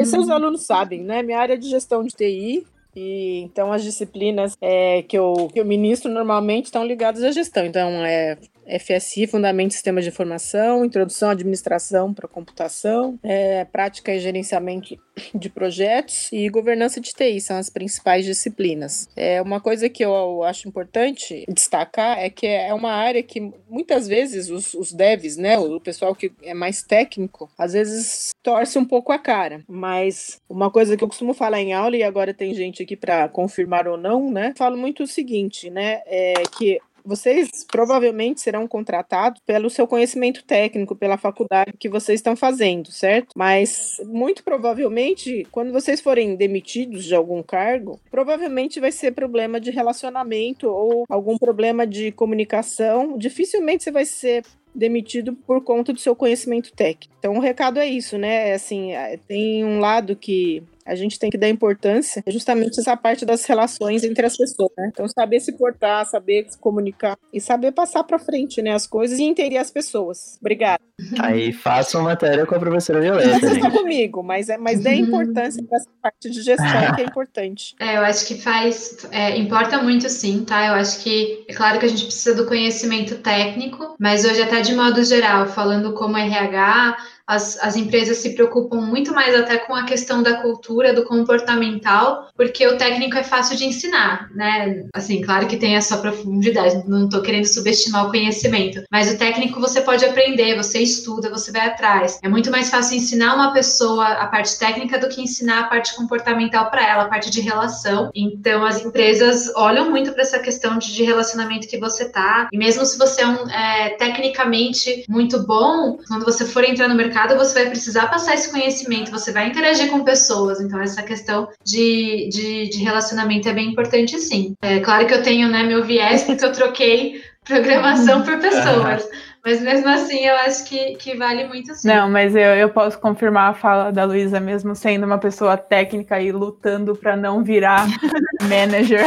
[0.00, 1.22] Esses os alunos sabem, né?
[1.22, 5.60] Minha área é de gestão de TI, e então as disciplinas é, que, eu, que
[5.60, 7.64] eu ministro normalmente estão ligadas à gestão.
[7.64, 8.36] Então é
[8.66, 14.98] FSI, Fundamento de Sistemas de Informação, Introdução à Administração para Computação, é, Prática e Gerenciamento
[15.34, 19.08] de Projetos e Governança de TI são as principais disciplinas.
[19.16, 24.08] É uma coisa que eu acho importante destacar é que é uma área que muitas
[24.08, 28.84] vezes os, os devs, né, o pessoal que é mais técnico, às vezes torce um
[28.84, 29.62] pouco a cara.
[29.68, 33.28] Mas uma coisa que eu costumo falar em aula e agora tem gente aqui para
[33.28, 34.52] confirmar ou não, né?
[34.56, 36.02] Falo muito o seguinte, né?
[36.06, 42.36] É que vocês provavelmente serão contratados pelo seu conhecimento técnico, pela faculdade que vocês estão
[42.36, 43.32] fazendo, certo?
[43.36, 49.70] Mas muito provavelmente, quando vocês forem demitidos de algum cargo, provavelmente vai ser problema de
[49.70, 53.16] relacionamento ou algum problema de comunicação.
[53.16, 54.44] Dificilmente você vai ser
[54.74, 57.14] demitido por conta do seu conhecimento técnico.
[57.18, 58.50] Então o recado é isso, né?
[58.50, 62.78] É assim, é, tem um lado que a gente tem que dar importância é justamente
[62.78, 64.90] essa parte das relações entre as pessoas, né?
[64.92, 69.18] Então, saber se portar, saber se comunicar e saber passar para frente, né, as coisas
[69.18, 70.36] e entender as pessoas.
[70.40, 70.82] Obrigada.
[71.20, 73.54] Aí façam matéria com a professora Violeta.
[73.54, 77.74] Não comigo, mas é, mas dê importância para essa parte de gestão que é importante.
[77.82, 80.68] É, eu acho que faz, é, importa muito sim, tá?
[80.68, 84.60] Eu acho que é claro que a gente precisa do conhecimento técnico, mas hoje até
[84.60, 86.96] de modo geral, falando como RH,
[87.26, 92.28] as, as empresas se preocupam muito mais até com a questão da cultura, do comportamental,
[92.36, 94.84] porque o técnico é fácil de ensinar, né?
[94.94, 99.18] Assim, claro que tem a sua profundidade, não estou querendo subestimar o conhecimento, mas o
[99.18, 102.18] técnico você pode aprender, você estuda, você vai atrás.
[102.22, 105.94] É muito mais fácil ensinar uma pessoa a parte técnica do que ensinar a parte
[105.94, 108.10] comportamental para ela, a parte de relação.
[108.14, 112.84] Então, as empresas olham muito para essa questão de relacionamento que você tá, e mesmo
[112.84, 117.36] se você é, um, é tecnicamente muito bom, quando você for entrar no mercado, mercado,
[117.36, 120.60] você vai precisar passar esse conhecimento, você vai interagir com pessoas.
[120.60, 124.54] Então, essa questão de, de, de relacionamento é bem importante, sim.
[124.62, 129.06] É claro que eu tenho né, meu viés, porque eu troquei programação por pessoas.
[129.44, 131.88] Mas mesmo assim, eu acho que, que vale muito sim.
[131.88, 136.20] Não, mas eu, eu posso confirmar a fala da Luísa, mesmo sendo uma pessoa técnica
[136.20, 137.86] e lutando para não virar
[138.48, 139.04] manager.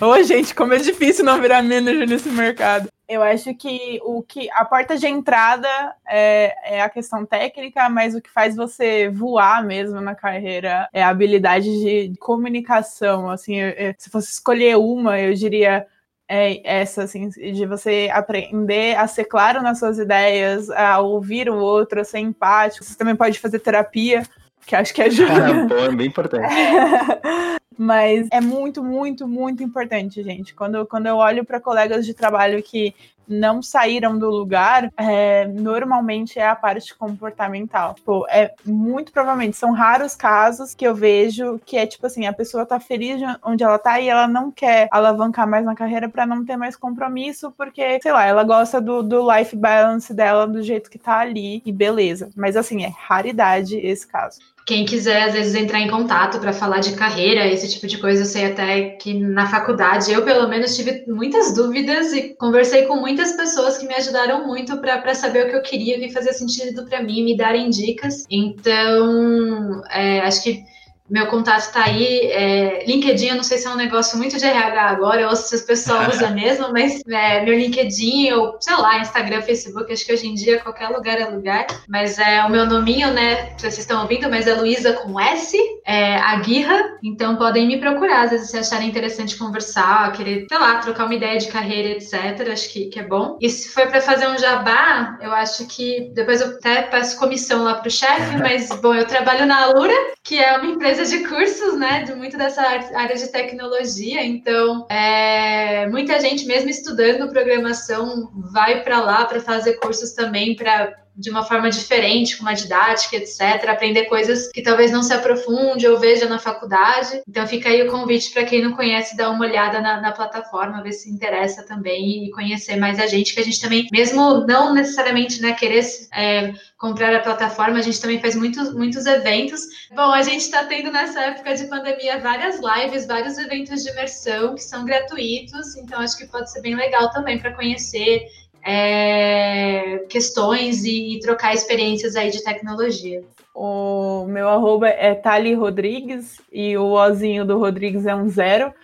[0.00, 2.88] Ô, gente, como é difícil não virar manager nesse mercado.
[3.08, 5.68] Eu acho que o que a porta de entrada
[6.08, 11.02] é, é, a questão técnica, mas o que faz você voar mesmo na carreira é
[11.02, 13.28] a habilidade de comunicação.
[13.28, 15.86] Assim, eu, eu, se fosse escolher uma, eu diria
[16.28, 21.56] é essa, assim, de você aprender a ser claro nas suas ideias, a ouvir o
[21.56, 22.84] outro, a ser empático.
[22.84, 24.22] Você também pode fazer terapia,
[24.66, 25.66] que acho que ajuda.
[25.68, 26.46] Pô, é bem importante.
[27.78, 30.54] Mas é muito, muito, muito importante, gente.
[30.54, 32.94] Quando, quando eu olho para colegas de trabalho que
[33.28, 37.94] não saíram do lugar, é, normalmente é a parte comportamental.
[37.94, 42.32] Tipo, é muito provavelmente, são raros casos que eu vejo que é tipo assim, a
[42.32, 46.26] pessoa tá feliz onde ela tá e ela não quer alavancar mais na carreira para
[46.26, 50.62] não ter mais compromisso, porque, sei lá, ela gosta do, do life balance dela do
[50.62, 52.30] jeito que tá ali e beleza.
[52.36, 54.38] Mas assim, é raridade esse caso.
[54.66, 58.22] Quem quiser, às vezes, entrar em contato para falar de carreira, esse tipo de coisa,
[58.22, 62.96] eu sei até que na faculdade eu, pelo menos, tive muitas dúvidas e conversei com
[62.96, 66.84] muitas pessoas que me ajudaram muito para saber o que eu queria, que fazia sentido
[66.84, 68.24] para mim, me darem dicas.
[68.28, 70.64] Então, é, acho que
[71.08, 72.30] meu contato está aí.
[72.30, 75.54] É, LinkedIn, eu não sei se é um negócio muito de RH agora, ou se
[75.56, 80.12] o pessoal usa mesmo, mas é, meu LinkedIn, ou sei lá, Instagram, Facebook, acho que
[80.12, 81.66] hoje em dia qualquer lugar é lugar.
[81.88, 83.50] Mas é o meu nominho, né?
[83.56, 86.98] Se vocês estão ouvindo, mas é Luísa com S, é Aguirra.
[87.02, 91.14] Então podem me procurar, às vezes se acharem interessante conversar, querer, sei lá, trocar uma
[91.14, 92.48] ideia de carreira, etc.
[92.52, 93.38] Acho que, que é bom.
[93.40, 97.64] E se for para fazer um jabá, eu acho que depois eu até peço comissão
[97.64, 101.78] lá pro chefe, mas bom, eu trabalho na Alura, que é uma empresa de cursos,
[101.78, 104.24] né, de muito dessa área de tecnologia.
[104.24, 111.05] Então, é, muita gente, mesmo estudando programação, vai para lá para fazer cursos também para
[111.16, 113.68] de uma forma diferente, com uma didática, etc.
[113.68, 117.22] Aprender coisas que talvez não se aprofunde ou veja na faculdade.
[117.26, 120.82] Então fica aí o convite para quem não conhece, dar uma olhada na, na, plataforma,
[120.82, 124.74] ver se interessa também e conhecer mais a gente, que a gente também, mesmo não
[124.74, 125.84] necessariamente né, querer
[126.14, 129.62] é, comprar a plataforma, a gente também faz muitos, muitos eventos.
[129.94, 134.54] Bom, a gente está tendo nessa época de pandemia várias lives, vários eventos de imersão
[134.54, 138.26] que são gratuitos, então acho que pode ser bem legal também para conhecer
[138.68, 143.22] é, questões e, e, trocar experiências aí de tecnologia.
[143.54, 148.74] O meu arroba é Tali Rodrigues e o ozinho do Rodrigues é um zero.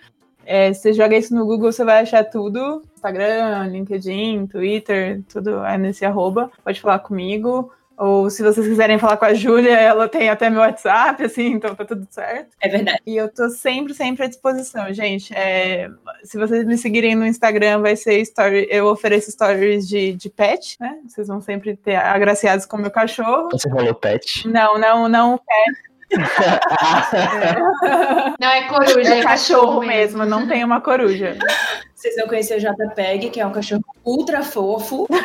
[0.45, 2.81] É, você joga isso no Google, você vai achar tudo.
[2.95, 6.49] Instagram, LinkedIn, Twitter, tudo é nesse arroba.
[6.63, 7.69] Pode falar comigo.
[7.97, 11.75] Ou se vocês quiserem falar com a Júlia, ela tem até meu WhatsApp, assim, então
[11.75, 12.49] tá tudo certo.
[12.59, 12.99] É verdade.
[13.05, 15.33] E eu tô sempre, sempre à disposição, gente.
[15.33, 15.89] É,
[16.23, 18.67] se vocês me seguirem no Instagram, vai ser story.
[18.69, 20.97] Eu ofereço stories de, de pet, né?
[21.07, 23.49] Vocês vão sempre ter agraciados com o meu cachorro.
[23.51, 24.47] Você falou pet.
[24.47, 25.93] Não, não, não pet.
[28.39, 31.37] Não, é coruja, É é, cachorro mesmo, não tem uma coruja.
[32.03, 35.07] Vocês vão conhecer o JPEG, que é um cachorro ultra fofo.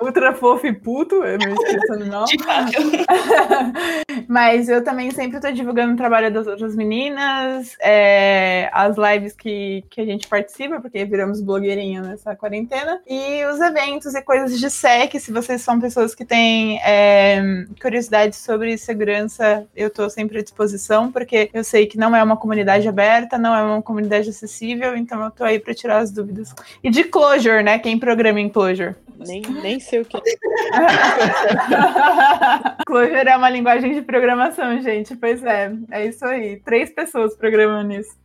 [0.00, 2.32] Ultra fofo e puto, eu não esqueço o nome.
[4.28, 9.84] Mas eu também sempre estou divulgando o trabalho das outras meninas, é, as lives que,
[9.90, 14.70] que a gente participa, porque viramos blogueirinha nessa quarentena, e os eventos e coisas de
[14.70, 17.42] SEC, se vocês são pessoas que têm é,
[17.80, 22.36] curiosidade sobre segurança, eu estou sempre à disposição, porque eu sei que não é uma
[22.36, 26.54] comunidade aberta, não é uma comunidade acessível, então eu estou aí para tirar as dúvidas.
[26.82, 27.78] E de Clojure, né?
[27.78, 28.94] Quem programa em Clojure?
[29.18, 30.22] Nem, nem sei o que é.
[32.86, 35.14] Clojure é uma linguagem de programação, gente.
[35.16, 36.60] Pois é, é isso aí.
[36.64, 38.16] Três pessoas programando isso.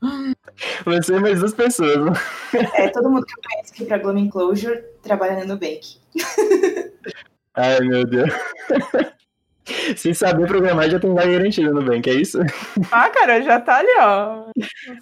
[0.86, 2.18] Você e mais duas pessoas.
[2.76, 5.98] É, todo mundo que eu conheço aqui pra Gloom Enclosure trabalha no Nubank.
[7.56, 8.32] Ai, meu Deus.
[9.96, 12.40] Se saber programar, já tem vaga garantida no Bank, é isso?
[12.92, 14.46] Ah, cara, já tá ali, ó.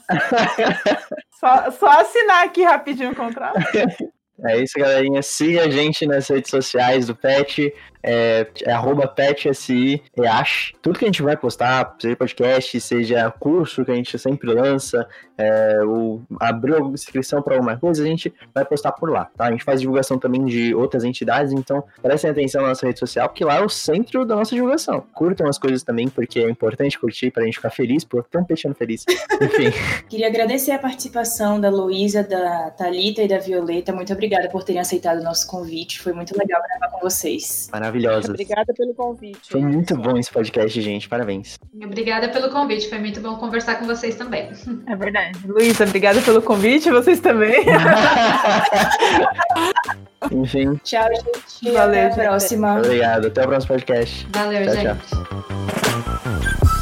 [1.40, 3.60] Só, só assinar aqui rapidinho o contrato.
[4.44, 5.22] É isso, galerinha.
[5.22, 7.74] Siga a gente nas redes sociais do PET,
[8.06, 10.74] é, é arroba PETSI, EASH.
[10.82, 15.08] Tudo que a gente vai postar, seja podcast, seja curso que a gente sempre lança,
[15.38, 19.46] é, ou abriu alguma inscrição para alguma coisa, a gente vai postar por lá, tá?
[19.46, 23.28] A gente faz divulgação também de outras entidades, então prestem atenção na nossa rede social,
[23.28, 25.04] porque lá é o centro da nossa divulgação.
[25.14, 28.76] Curtam as coisas também, porque é importante curtir pra gente ficar feliz, pô, tão peixando
[28.76, 29.04] feliz.
[29.42, 29.72] Enfim.
[30.08, 33.92] Queria agradecer a participação da Luísa, da Thalita e da Violeta.
[33.92, 36.00] Muito obrigada por terem aceitado o nosso convite.
[36.00, 37.68] Foi muito legal gravar com vocês.
[37.96, 38.30] Maravilhosas.
[38.30, 39.40] Obrigada pelo convite.
[39.50, 41.08] Foi muito bom esse podcast, gente.
[41.08, 41.58] Parabéns.
[41.84, 44.50] Obrigada pelo convite, foi muito bom conversar com vocês também.
[44.88, 45.40] É verdade.
[45.48, 47.66] Luísa, obrigada pelo convite, vocês também.
[50.32, 51.72] Enfim, Tchau, gente.
[51.72, 52.78] Valeu, Até a próxima.
[52.80, 53.28] obrigado.
[53.28, 54.28] Até o próximo podcast.
[54.32, 55.08] Valeu, Tchau, gente.
[55.08, 56.75] tchau.